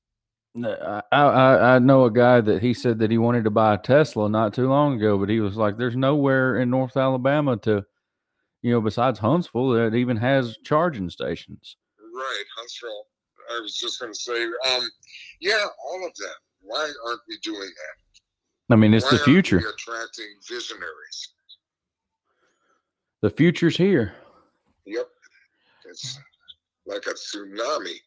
I, 0.63 1.01
I 1.11 1.75
I 1.75 1.79
know 1.79 2.05
a 2.05 2.11
guy 2.11 2.39
that 2.41 2.61
he 2.61 2.73
said 2.73 2.99
that 2.99 3.11
he 3.11 3.17
wanted 3.17 3.43
to 3.43 3.51
buy 3.51 3.73
a 3.73 3.77
Tesla 3.77 4.29
not 4.29 4.53
too 4.53 4.69
long 4.69 4.95
ago, 4.95 5.17
but 5.17 5.29
he 5.29 5.39
was 5.39 5.57
like, 5.57 5.77
"There's 5.77 5.95
nowhere 5.95 6.59
in 6.59 6.69
North 6.69 6.95
Alabama 6.95 7.57
to, 7.57 7.83
you 8.61 8.71
know, 8.71 8.79
besides 8.79 9.19
Huntsville 9.19 9.71
that 9.71 9.95
even 9.95 10.17
has 10.17 10.57
charging 10.63 11.09
stations." 11.09 11.75
Right, 11.99 12.43
Huntsville. 12.57 13.05
I 13.51 13.59
was 13.59 13.75
just 13.75 13.99
going 13.99 14.13
to 14.13 14.19
say, 14.19 14.43
um, 14.45 14.89
yeah, 15.39 15.65
all 15.85 16.05
of 16.05 16.13
that. 16.15 16.35
Why 16.61 16.91
aren't 17.05 17.21
we 17.27 17.37
doing 17.43 17.59
that? 17.59 18.73
I 18.73 18.75
mean, 18.75 18.93
it's 18.93 19.05
Why 19.11 19.17
the 19.17 19.23
future. 19.23 19.57
attracting 19.57 20.33
visionaries. 20.47 21.33
The 23.21 23.29
future's 23.29 23.77
here. 23.77 24.13
Yep. 24.85 25.07
It's 25.89 26.17
like 26.85 27.05
a 27.07 27.13
tsunami. 27.13 27.99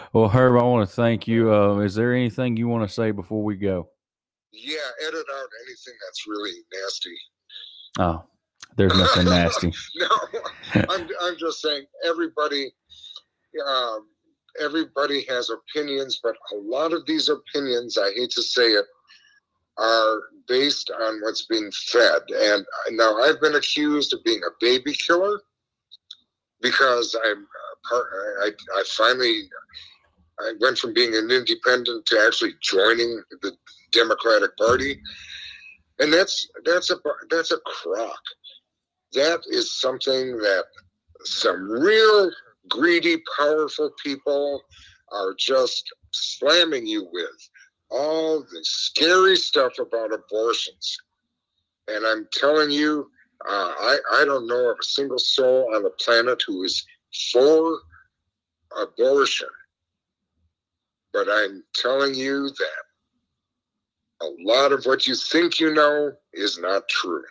well, 0.12 0.28
Herb, 0.28 0.60
I 0.60 0.62
want 0.62 0.88
to 0.88 0.94
thank 0.94 1.26
you. 1.26 1.52
Uh, 1.52 1.78
is 1.78 1.94
there 1.94 2.14
anything 2.14 2.56
you 2.56 2.68
want 2.68 2.88
to 2.88 2.92
say 2.92 3.10
before 3.10 3.42
we 3.42 3.56
go? 3.56 3.88
Yeah, 4.52 4.76
edit 5.06 5.26
out 5.34 5.48
anything 5.66 5.94
that's 6.04 6.26
really 6.26 6.52
nasty. 6.72 7.16
Oh, 7.98 8.24
there's 8.76 8.96
nothing 8.96 9.24
nasty. 9.26 9.72
no, 9.96 10.08
I'm, 10.88 11.08
I'm 11.22 11.36
just 11.38 11.60
saying 11.60 11.84
everybody, 12.04 12.70
um, 13.66 14.06
everybody 14.60 15.24
has 15.28 15.50
opinions, 15.50 16.20
but 16.22 16.36
a 16.52 16.56
lot 16.56 16.92
of 16.92 17.04
these 17.06 17.28
opinions, 17.28 17.98
I 17.98 18.12
hate 18.12 18.30
to 18.32 18.42
say 18.42 18.68
it, 18.68 18.84
are 19.78 20.20
based 20.46 20.90
on 20.90 21.20
what's 21.22 21.46
being 21.46 21.70
fed. 21.72 22.22
And 22.30 22.64
now 22.92 23.16
I've 23.18 23.40
been 23.40 23.54
accused 23.54 24.12
of 24.12 24.22
being 24.22 24.42
a 24.46 24.52
baby 24.60 24.92
killer 24.92 25.40
because 26.62 27.16
I'm 27.24 27.42
uh, 27.42 27.88
part, 27.88 28.06
I, 28.42 28.50
I 28.74 28.84
finally 28.96 29.42
I 30.40 30.52
went 30.60 30.78
from 30.78 30.94
being 30.94 31.14
an 31.14 31.30
independent 31.30 32.06
to 32.06 32.24
actually 32.26 32.54
joining 32.62 33.22
the 33.42 33.52
Democratic 33.90 34.56
Party, 34.56 35.00
and 35.98 36.12
that's 36.12 36.48
that's 36.64 36.90
a 36.90 36.96
that's 37.30 37.52
a 37.52 37.58
crock. 37.66 38.20
That 39.12 39.40
is 39.50 39.80
something 39.80 40.38
that 40.38 40.64
some 41.24 41.70
real 41.70 42.30
greedy, 42.68 43.22
powerful 43.38 43.90
people 44.02 44.62
are 45.12 45.34
just 45.38 45.92
slamming 46.12 46.86
you 46.86 47.08
with 47.12 47.48
all 47.90 48.40
the 48.40 48.60
scary 48.62 49.36
stuff 49.36 49.72
about 49.78 50.12
abortions. 50.12 50.96
And 51.88 52.06
I'm 52.06 52.26
telling 52.32 52.70
you, 52.70 53.10
uh, 53.48 53.72
I, 53.78 53.98
I 54.12 54.24
don't 54.24 54.46
know 54.46 54.70
of 54.70 54.78
a 54.80 54.84
single 54.84 55.18
soul 55.18 55.74
on 55.74 55.82
the 55.82 55.90
planet 55.90 56.42
who 56.46 56.62
is 56.62 56.84
for 57.32 57.78
abortion. 58.80 59.48
But 61.12 61.28
I'm 61.30 61.62
telling 61.74 62.14
you 62.14 62.48
that 62.48 62.82
a 64.22 64.30
lot 64.40 64.72
of 64.72 64.84
what 64.84 65.06
you 65.06 65.14
think 65.14 65.60
you 65.60 65.74
know 65.74 66.12
is 66.32 66.58
not 66.58 66.88
true. 66.88 67.24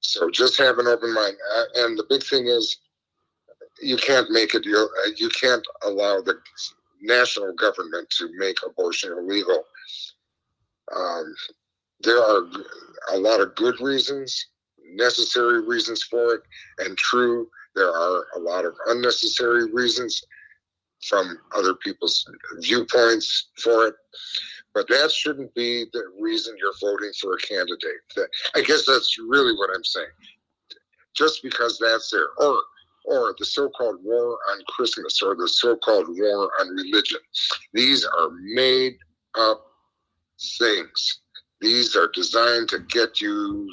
So 0.00 0.30
just 0.30 0.58
have 0.58 0.78
an 0.78 0.86
open 0.86 1.12
mind. 1.12 1.36
Uh, 1.56 1.64
and 1.76 1.98
the 1.98 2.06
big 2.08 2.22
thing 2.22 2.46
is, 2.46 2.78
you 3.80 3.96
can't 3.96 4.30
make 4.30 4.54
it. 4.54 4.64
You 4.64 4.88
uh, 5.06 5.10
you 5.16 5.28
can't 5.28 5.64
allow 5.84 6.22
the 6.22 6.38
national 7.02 7.52
government 7.54 8.08
to 8.10 8.30
make 8.38 8.56
abortion 8.64 9.12
illegal. 9.12 9.64
Um, 10.94 11.34
there 12.00 12.18
are 12.18 12.42
a 13.12 13.18
lot 13.18 13.40
of 13.40 13.54
good 13.54 13.80
reasons, 13.80 14.46
necessary 14.94 15.66
reasons 15.66 16.02
for 16.04 16.34
it, 16.34 16.42
and 16.78 16.96
true, 16.96 17.48
there 17.74 17.90
are 17.90 18.26
a 18.36 18.38
lot 18.38 18.64
of 18.64 18.74
unnecessary 18.86 19.70
reasons 19.72 20.22
from 21.08 21.38
other 21.54 21.74
people's 21.74 22.24
viewpoints 22.60 23.48
for 23.62 23.88
it. 23.88 23.94
But 24.74 24.88
that 24.88 25.10
shouldn't 25.10 25.54
be 25.54 25.86
the 25.92 26.04
reason 26.20 26.56
you're 26.58 26.72
voting 26.80 27.12
for 27.20 27.34
a 27.34 27.38
candidate. 27.38 28.30
I 28.54 28.60
guess 28.62 28.84
that's 28.86 29.16
really 29.18 29.52
what 29.54 29.70
I'm 29.74 29.84
saying. 29.84 30.06
Just 31.14 31.42
because 31.42 31.78
that's 31.78 32.10
there, 32.10 32.28
or 32.38 32.60
or 33.06 33.34
the 33.38 33.44
so-called 33.44 33.98
war 34.02 34.38
on 34.50 34.58
Christmas, 34.68 35.22
or 35.22 35.34
the 35.34 35.48
so-called 35.48 36.06
war 36.08 36.50
on 36.60 36.68
religion. 36.70 37.20
These 37.72 38.04
are 38.04 38.30
made 38.52 38.96
up 39.38 39.64
things. 40.58 41.20
These 41.60 41.96
are 41.96 42.10
designed 42.14 42.68
to 42.70 42.80
get 42.80 43.20
you 43.20 43.72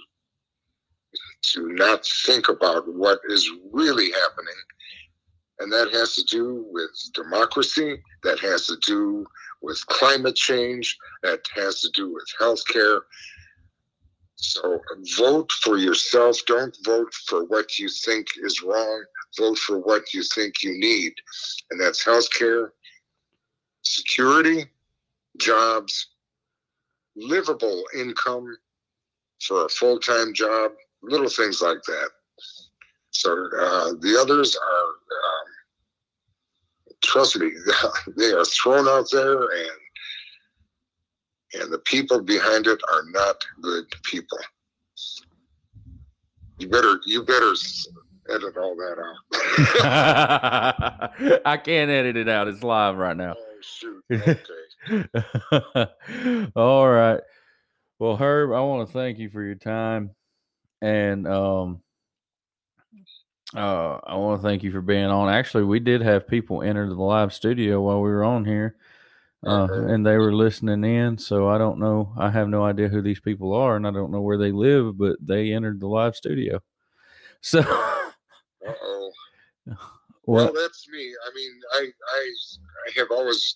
to 1.43 1.67
not 1.69 2.05
think 2.25 2.49
about 2.49 2.87
what 2.87 3.19
is 3.29 3.49
really 3.71 4.11
happening. 4.11 4.53
And 5.59 5.71
that 5.71 5.91
has 5.93 6.15
to 6.15 6.23
do 6.23 6.65
with 6.71 6.89
democracy, 7.13 8.01
that 8.23 8.39
has 8.39 8.65
to 8.67 8.77
do 8.85 9.25
with 9.61 9.85
climate 9.87 10.35
change, 10.35 10.97
that 11.21 11.41
has 11.55 11.81
to 11.81 11.89
do 11.93 12.13
with 12.13 12.25
healthcare. 12.39 13.01
So 14.35 14.81
vote 15.17 15.51
for 15.61 15.77
yourself. 15.77 16.37
Don't 16.47 16.75
vote 16.83 17.13
for 17.27 17.45
what 17.45 17.79
you 17.79 17.87
think 17.87 18.27
is 18.41 18.61
wrong. 18.61 19.05
Vote 19.37 19.57
for 19.59 19.79
what 19.79 20.13
you 20.13 20.23
think 20.23 20.63
you 20.63 20.77
need. 20.77 21.13
And 21.71 21.79
that's 21.79 22.03
healthcare, 22.03 22.69
security, 23.83 24.65
jobs, 25.37 26.07
livable 27.15 27.83
income 27.95 28.57
for 29.41 29.65
a 29.65 29.69
full 29.69 29.99
time 29.99 30.33
job, 30.33 30.71
little 31.03 31.29
things 31.29 31.61
like 31.61 31.83
that. 31.83 32.09
So 33.11 33.31
uh, 33.31 33.93
the 33.99 34.17
others 34.19 34.55
are, 34.55 34.87
um, 34.87 35.45
trust 37.03 37.37
me, 37.37 37.51
they 38.17 38.31
are 38.31 38.45
thrown 38.45 38.87
out 38.87 39.05
there, 39.11 39.41
and 39.41 39.69
and 41.61 41.71
the 41.71 41.77
people 41.79 42.21
behind 42.21 42.65
it 42.65 42.79
are 42.91 43.03
not 43.11 43.35
good 43.61 43.85
people. 44.03 44.39
You 46.57 46.67
better, 46.67 46.99
you 47.05 47.23
better 47.23 47.53
edit 48.29 48.57
all 48.57 48.75
that 48.75 48.97
out. 48.99 49.17
I 51.45 51.57
can't 51.57 51.91
edit 51.91 52.17
it 52.17 52.27
out. 52.27 52.47
It's 52.47 52.63
live 52.63 52.97
right 52.97 53.17
now. 53.17 53.35
Oh 53.37 53.59
shoot! 53.61 54.03
Okay. 54.89 55.87
All 56.57 56.89
right. 56.89 57.21
Well, 57.99 58.17
Herb, 58.17 58.51
I 58.51 58.59
want 58.59 58.85
to 58.85 58.93
thank 58.93 59.17
you 59.17 59.29
for 59.29 59.41
your 59.41 59.55
time, 59.55 60.11
and 60.84 61.25
um, 61.27 61.81
uh, 63.55 63.99
I 64.03 64.15
want 64.15 64.41
to 64.41 64.47
thank 64.47 64.63
you 64.63 64.71
for 64.71 64.81
being 64.81 65.05
on. 65.05 65.34
Actually, 65.34 65.63
we 65.63 65.79
did 65.79 66.01
have 66.01 66.27
people 66.27 66.61
enter 66.61 66.88
the 66.88 67.01
live 67.01 67.34
studio 67.34 67.81
while 67.81 68.01
we 68.01 68.09
were 68.09 68.25
on 68.25 68.43
here, 68.43 68.75
uh, 69.47 69.67
and 69.71 70.05
they 70.05 70.17
were 70.17 70.34
listening 70.34 70.84
in. 70.84 71.17
So 71.17 71.47
I 71.47 71.57
don't 71.57 71.79
know. 71.79 72.11
I 72.17 72.29
have 72.29 72.49
no 72.49 72.65
idea 72.65 72.89
who 72.89 73.01
these 73.01 73.21
people 73.21 73.53
are, 73.53 73.77
and 73.77 73.88
I 73.88 73.91
don't 73.91 74.11
know 74.11 74.19
where 74.19 74.38
they 74.38 74.51
live, 74.51 74.97
but 74.97 75.15
they 75.21 75.53
entered 75.53 75.79
the 75.79 75.88
live 75.88 76.15
studio. 76.15 76.59
So. 77.45 77.61
oh. 77.65 79.11
Well, 80.25 80.45
well, 80.45 80.53
that's 80.53 80.88
me. 80.88 81.13
I 81.27 81.36
mean, 81.36 81.51
I, 81.73 81.88
I 82.15 82.34
I 82.88 82.91
have 82.99 83.11
always 83.11 83.53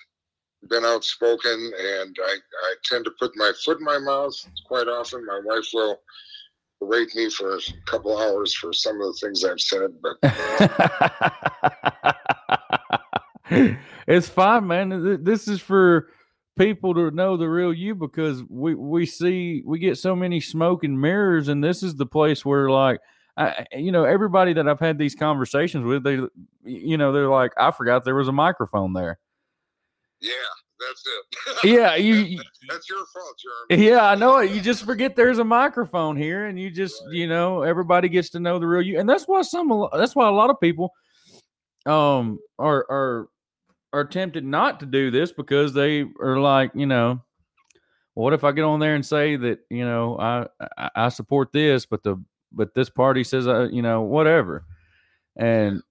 been 0.68 0.84
outspoken 0.84 1.72
and 1.80 2.18
I, 2.26 2.36
I 2.36 2.76
tend 2.84 3.06
to 3.06 3.12
put 3.18 3.32
my 3.38 3.54
foot 3.64 3.80
in 3.80 3.86
my 3.86 4.00
mouth 4.00 4.36
quite 4.66 4.90
often. 4.90 5.26
My 5.26 5.40
wife 5.46 5.70
will 5.74 6.02
berate 6.80 7.16
me 7.16 7.30
for 7.30 7.56
a 7.56 7.60
couple 7.86 8.18
hours 8.18 8.54
for 8.54 8.74
some 8.74 9.00
of 9.02 9.08
the 9.08 9.20
things 9.22 9.44
I've 9.44 9.60
said, 9.60 9.92
but 10.02 10.18
it's 14.08 14.30
fine, 14.30 14.68
man. 14.68 15.24
This 15.24 15.48
is 15.48 15.62
for 15.62 16.10
people 16.58 16.94
to 16.96 17.12
know 17.12 17.38
the 17.38 17.50
real 17.50 17.74
you 17.74 17.96
because 17.96 18.44
we 18.50 18.76
we 18.76 19.06
see 19.06 19.62
we 19.66 19.80
get 19.80 19.98
so 19.98 20.16
many 20.16 20.40
smoke 20.40 20.84
and 20.84 21.00
mirrors, 21.00 21.48
and 21.48 21.64
this 21.64 21.84
is 21.84 21.96
the 21.96 22.06
place 22.06 22.46
where 22.46 22.70
like. 22.70 23.00
I, 23.40 23.68
you 23.74 23.92
know, 23.92 24.04
everybody 24.04 24.54
that 24.54 24.68
I've 24.68 24.80
had 24.80 24.98
these 24.98 25.14
conversations 25.14 25.86
with, 25.86 26.04
they, 26.04 26.20
you 26.64 26.98
know, 26.98 27.12
they're 27.12 27.30
like, 27.30 27.52
I 27.56 27.70
forgot 27.70 28.04
there 28.04 28.16
was 28.16 28.28
a 28.28 28.32
microphone 28.32 28.94
there. 28.94 29.20
Yeah, 30.20 30.32
that's 30.80 31.04
it. 31.06 31.72
yeah, 31.72 31.96
you. 31.96 32.40
that's 32.70 32.90
your 32.90 33.06
fault, 33.14 33.40
Jeremy. 33.70 33.88
Yeah, 33.88 34.06
I 34.06 34.16
know 34.16 34.38
it. 34.38 34.52
You 34.52 34.62
just 34.62 34.86
forget 34.86 35.16
there's 35.16 35.40
a 35.40 35.44
microphone 35.44 36.16
here, 36.16 36.46
and 36.46 36.60
you 36.60 36.70
just, 36.70 37.02
right. 37.06 37.16
you 37.16 37.28
know, 37.28 37.62
everybody 37.62 38.10
gets 38.10 38.30
to 38.32 38.40
know 38.40 38.60
the 38.60 38.68
real 38.68 38.82
you, 38.82 39.00
and 39.00 39.10
that's 39.10 39.26
why 39.26 39.42
some. 39.42 39.88
That's 39.94 40.16
why 40.16 40.28
a 40.28 40.32
lot 40.32 40.50
of 40.50 40.60
people, 40.60 40.94
um, 41.86 42.40
are 42.60 42.86
are 42.90 43.30
are 43.94 44.06
tempted 44.06 44.44
not 44.44 44.80
to 44.82 44.86
do 44.86 45.10
this 45.10 45.32
because 45.32 45.74
they 45.74 46.06
are 46.22 46.40
like, 46.40 46.72
you 46.76 46.86
know, 46.86 47.22
what 48.14 48.34
if 48.34 48.44
I 48.44 48.52
get 48.52 48.64
on 48.64 48.80
there 48.80 48.96
and 48.96 49.06
say 49.06 49.36
that, 49.36 49.60
you 49.70 49.86
know, 49.86 50.18
I 50.20 50.48
I, 50.78 50.90
I 50.96 51.10
support 51.10 51.52
this, 51.52 51.86
but 51.86 52.04
the 52.04 52.22
but 52.52 52.74
this 52.74 52.90
party 52.90 53.24
says, 53.24 53.48
uh, 53.48 53.70
you 53.72 53.82
know, 53.82 54.02
whatever, 54.02 54.66
and 55.36 55.82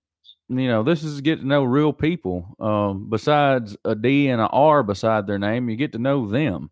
you 0.49 0.69
know, 0.69 0.83
this 0.83 1.03
is 1.03 1.21
get 1.21 1.41
to 1.41 1.47
know 1.47 1.65
real 1.65 1.93
people. 1.93 2.57
Um, 2.61 3.09
besides 3.11 3.77
a 3.85 3.95
D 3.95 4.29
and 4.29 4.41
a 4.41 4.47
R 4.47 4.83
beside 4.83 5.27
their 5.27 5.39
name, 5.39 5.69
you 5.69 5.77
get 5.77 5.93
to 5.93 5.99
know 5.99 6.29
them. 6.29 6.71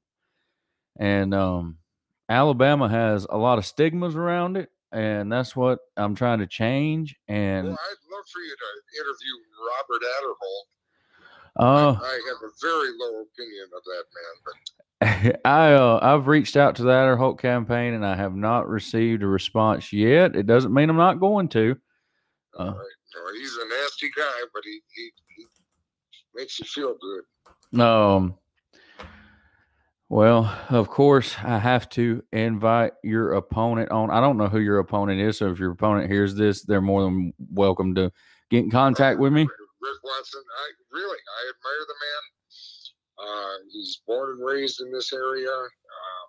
And 0.98 1.34
um, 1.34 1.78
Alabama 2.28 2.88
has 2.88 3.26
a 3.28 3.36
lot 3.36 3.58
of 3.58 3.66
stigmas 3.66 4.14
around 4.14 4.56
it, 4.56 4.70
and 4.92 5.30
that's 5.30 5.56
what 5.56 5.80
I'm 5.96 6.14
trying 6.14 6.38
to 6.38 6.46
change. 6.46 7.16
And 7.26 7.68
well, 7.68 7.78
I'd 7.78 8.14
love 8.14 8.24
for 8.32 8.40
you 8.40 8.54
to 8.56 9.00
interview 9.00 9.34
Robert 9.68 10.02
Aderholt. 10.06 10.64
Uh, 11.56 12.00
I, 12.00 12.06
I 12.06 12.20
have 12.28 12.42
a 12.42 12.52
very 12.60 12.90
low 12.96 13.22
opinion 13.22 13.66
of 13.76 13.82
that 13.84 14.04
man, 14.14 15.32
but 15.32 15.40
I 15.44 15.72
uh, 15.72 15.98
I've 16.00 16.28
reached 16.28 16.56
out 16.56 16.76
to 16.76 16.82
the 16.82 16.90
Aderholt 16.90 17.38
campaign 17.38 17.94
and 17.94 18.06
I 18.06 18.16
have 18.16 18.34
not 18.34 18.68
received 18.68 19.22
a 19.22 19.26
response 19.26 19.92
yet. 19.92 20.36
It 20.36 20.46
doesn't 20.46 20.74
mean 20.74 20.90
I'm 20.90 20.96
not 20.96 21.20
going 21.20 21.48
to. 21.50 21.76
Uh, 22.58 22.64
right 22.66 23.03
he's 23.36 23.56
a 23.56 23.68
nasty 23.68 24.10
guy, 24.16 24.42
but 24.52 24.62
he, 24.64 24.80
he, 24.94 25.10
he 25.36 25.46
makes 26.34 26.58
you 26.58 26.64
feel 26.66 26.96
good. 27.00 27.80
Um. 27.80 28.36
Well, 30.10 30.56
of 30.68 30.88
course, 30.88 31.34
I 31.42 31.58
have 31.58 31.88
to 31.90 32.22
invite 32.30 32.92
your 33.02 33.32
opponent 33.32 33.90
on. 33.90 34.10
I 34.10 34.20
don't 34.20 34.36
know 34.36 34.48
who 34.48 34.60
your 34.60 34.78
opponent 34.78 35.20
is, 35.20 35.38
so 35.38 35.50
if 35.50 35.58
your 35.58 35.72
opponent 35.72 36.10
hears 36.10 36.34
this, 36.34 36.62
they're 36.62 36.80
more 36.80 37.02
than 37.02 37.32
welcome 37.50 37.94
to 37.96 38.12
get 38.50 38.64
in 38.64 38.70
contact 38.70 39.18
uh, 39.18 39.22
with 39.22 39.32
me. 39.32 39.42
Rick 39.42 39.98
Watson, 40.04 40.42
I 40.58 40.70
really 40.92 41.18
I 41.18 41.50
admire 41.50 41.84
the 41.88 41.98
man. 42.04 42.22
Uh, 43.26 43.54
he's 43.72 44.02
born 44.06 44.30
and 44.32 44.44
raised 44.44 44.80
in 44.82 44.92
this 44.92 45.12
area. 45.12 45.50
Uh, 45.50 46.23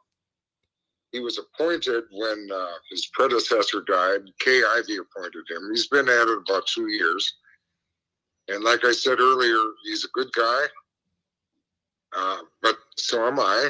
he 1.16 1.22
was 1.22 1.40
appointed 1.40 2.04
when 2.12 2.50
uh, 2.54 2.74
his 2.92 3.06
predecessor 3.14 3.82
died. 3.88 4.20
Kay 4.40 4.62
Ivey 4.76 4.98
appointed 4.98 5.46
him. 5.50 5.70
He's 5.72 5.88
been 5.88 6.10
at 6.10 6.28
it 6.28 6.40
about 6.50 6.68
two 6.68 6.90
years. 6.90 7.36
And 8.50 8.66
like 8.66 8.84
I 8.84 8.92
said 8.92 9.22
earlier, 9.22 9.58
he's 9.86 10.04
a 10.04 10.10
good 10.10 10.30
guy. 10.34 10.64
Uh, 12.18 12.40
but 12.62 12.76
so 12.98 13.26
am 13.26 13.40
I. 13.40 13.70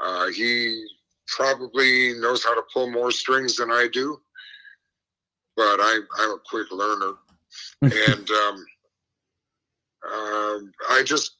Uh, 0.00 0.26
he 0.30 0.84
probably 1.28 2.14
knows 2.14 2.42
how 2.42 2.54
to 2.56 2.62
pull 2.72 2.90
more 2.90 3.12
strings 3.12 3.54
than 3.54 3.70
I 3.70 3.86
do. 3.92 4.20
But 5.56 5.78
I, 5.80 6.00
I'm 6.18 6.30
a 6.30 6.38
quick 6.50 6.66
learner. 6.72 7.12
and 7.82 8.30
um, 8.30 8.66
um, 10.12 10.72
I 10.90 11.04
just 11.04 11.36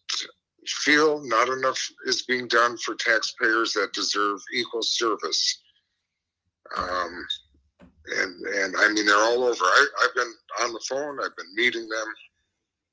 feel 0.67 1.23
not 1.25 1.49
enough 1.49 1.81
is 2.07 2.23
being 2.23 2.49
done 2.49 2.77
for 2.79 2.95
taxpayers 2.95 3.73
that 3.75 3.93
deserve 3.93 4.41
equal 4.53 4.83
service. 4.83 5.62
Um, 6.77 7.27
and 8.07 8.47
and 8.47 8.75
I 8.77 8.93
mean 8.93 9.07
they're 9.07 9.17
all 9.17 9.45
over. 9.45 9.65
I, 9.65 9.87
I've 10.03 10.15
been 10.15 10.33
on 10.62 10.73
the 10.73 10.83
phone. 10.89 11.19
I've 11.21 11.37
been 11.37 11.55
meeting 11.55 11.89
them, 11.89 12.07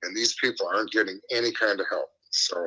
and 0.04 0.16
these 0.16 0.36
people 0.42 0.68
aren't 0.74 0.92
getting 0.92 1.20
any 1.32 1.52
kind 1.52 1.80
of 1.80 1.86
help. 1.90 2.10
So 2.32 2.66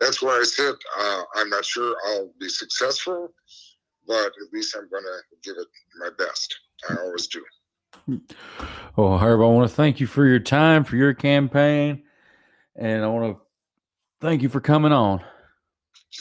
that's 0.00 0.22
why 0.22 0.38
I 0.38 0.44
said 0.44 0.74
uh, 0.98 1.22
I'm 1.36 1.48
not 1.50 1.64
sure 1.64 1.96
I'll 2.06 2.30
be 2.40 2.48
successful, 2.48 3.32
but 4.06 4.26
at 4.26 4.52
least 4.52 4.76
I'm 4.76 4.88
going 4.90 5.04
to 5.04 5.20
give 5.42 5.56
it 5.56 5.68
my 5.98 6.10
best. 6.18 6.54
I 6.90 6.96
always 7.02 7.28
do. 7.28 7.42
Well, 8.96 9.18
Herb, 9.18 9.40
I 9.40 9.44
want 9.44 9.68
to 9.68 9.74
thank 9.74 10.00
you 10.00 10.06
for 10.06 10.26
your 10.26 10.40
time, 10.40 10.84
for 10.84 10.96
your 10.96 11.14
campaign, 11.14 12.02
and 12.76 13.04
I 13.04 13.08
want 13.08 13.34
to 13.34 13.40
thank 14.24 14.42
you 14.42 14.48
for 14.48 14.60
coming 14.60 14.90
on. 14.92 15.22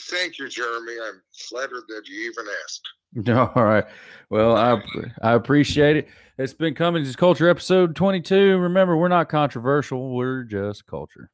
Thank 0.10 0.38
you, 0.38 0.50
Jeremy. 0.50 0.94
I'm 1.04 1.22
flattered 1.50 1.84
that 1.88 2.04
you 2.08 2.30
even 2.30 2.46
asked. 2.64 3.56
All 3.56 3.64
right. 3.64 3.86
Well, 4.30 4.56
I 4.56 4.82
I 5.22 5.34
appreciate 5.34 5.98
it. 5.98 6.08
It's 6.38 6.54
been 6.54 6.74
coming 6.74 7.04
Cummings 7.04 7.16
Culture 7.16 7.48
episode 7.48 7.96
22. 7.96 8.58
Remember, 8.58 8.98
we're 8.98 9.08
not 9.08 9.30
controversial. 9.30 10.16
We're 10.16 10.44
just 10.44 10.86
culture. 10.88 11.30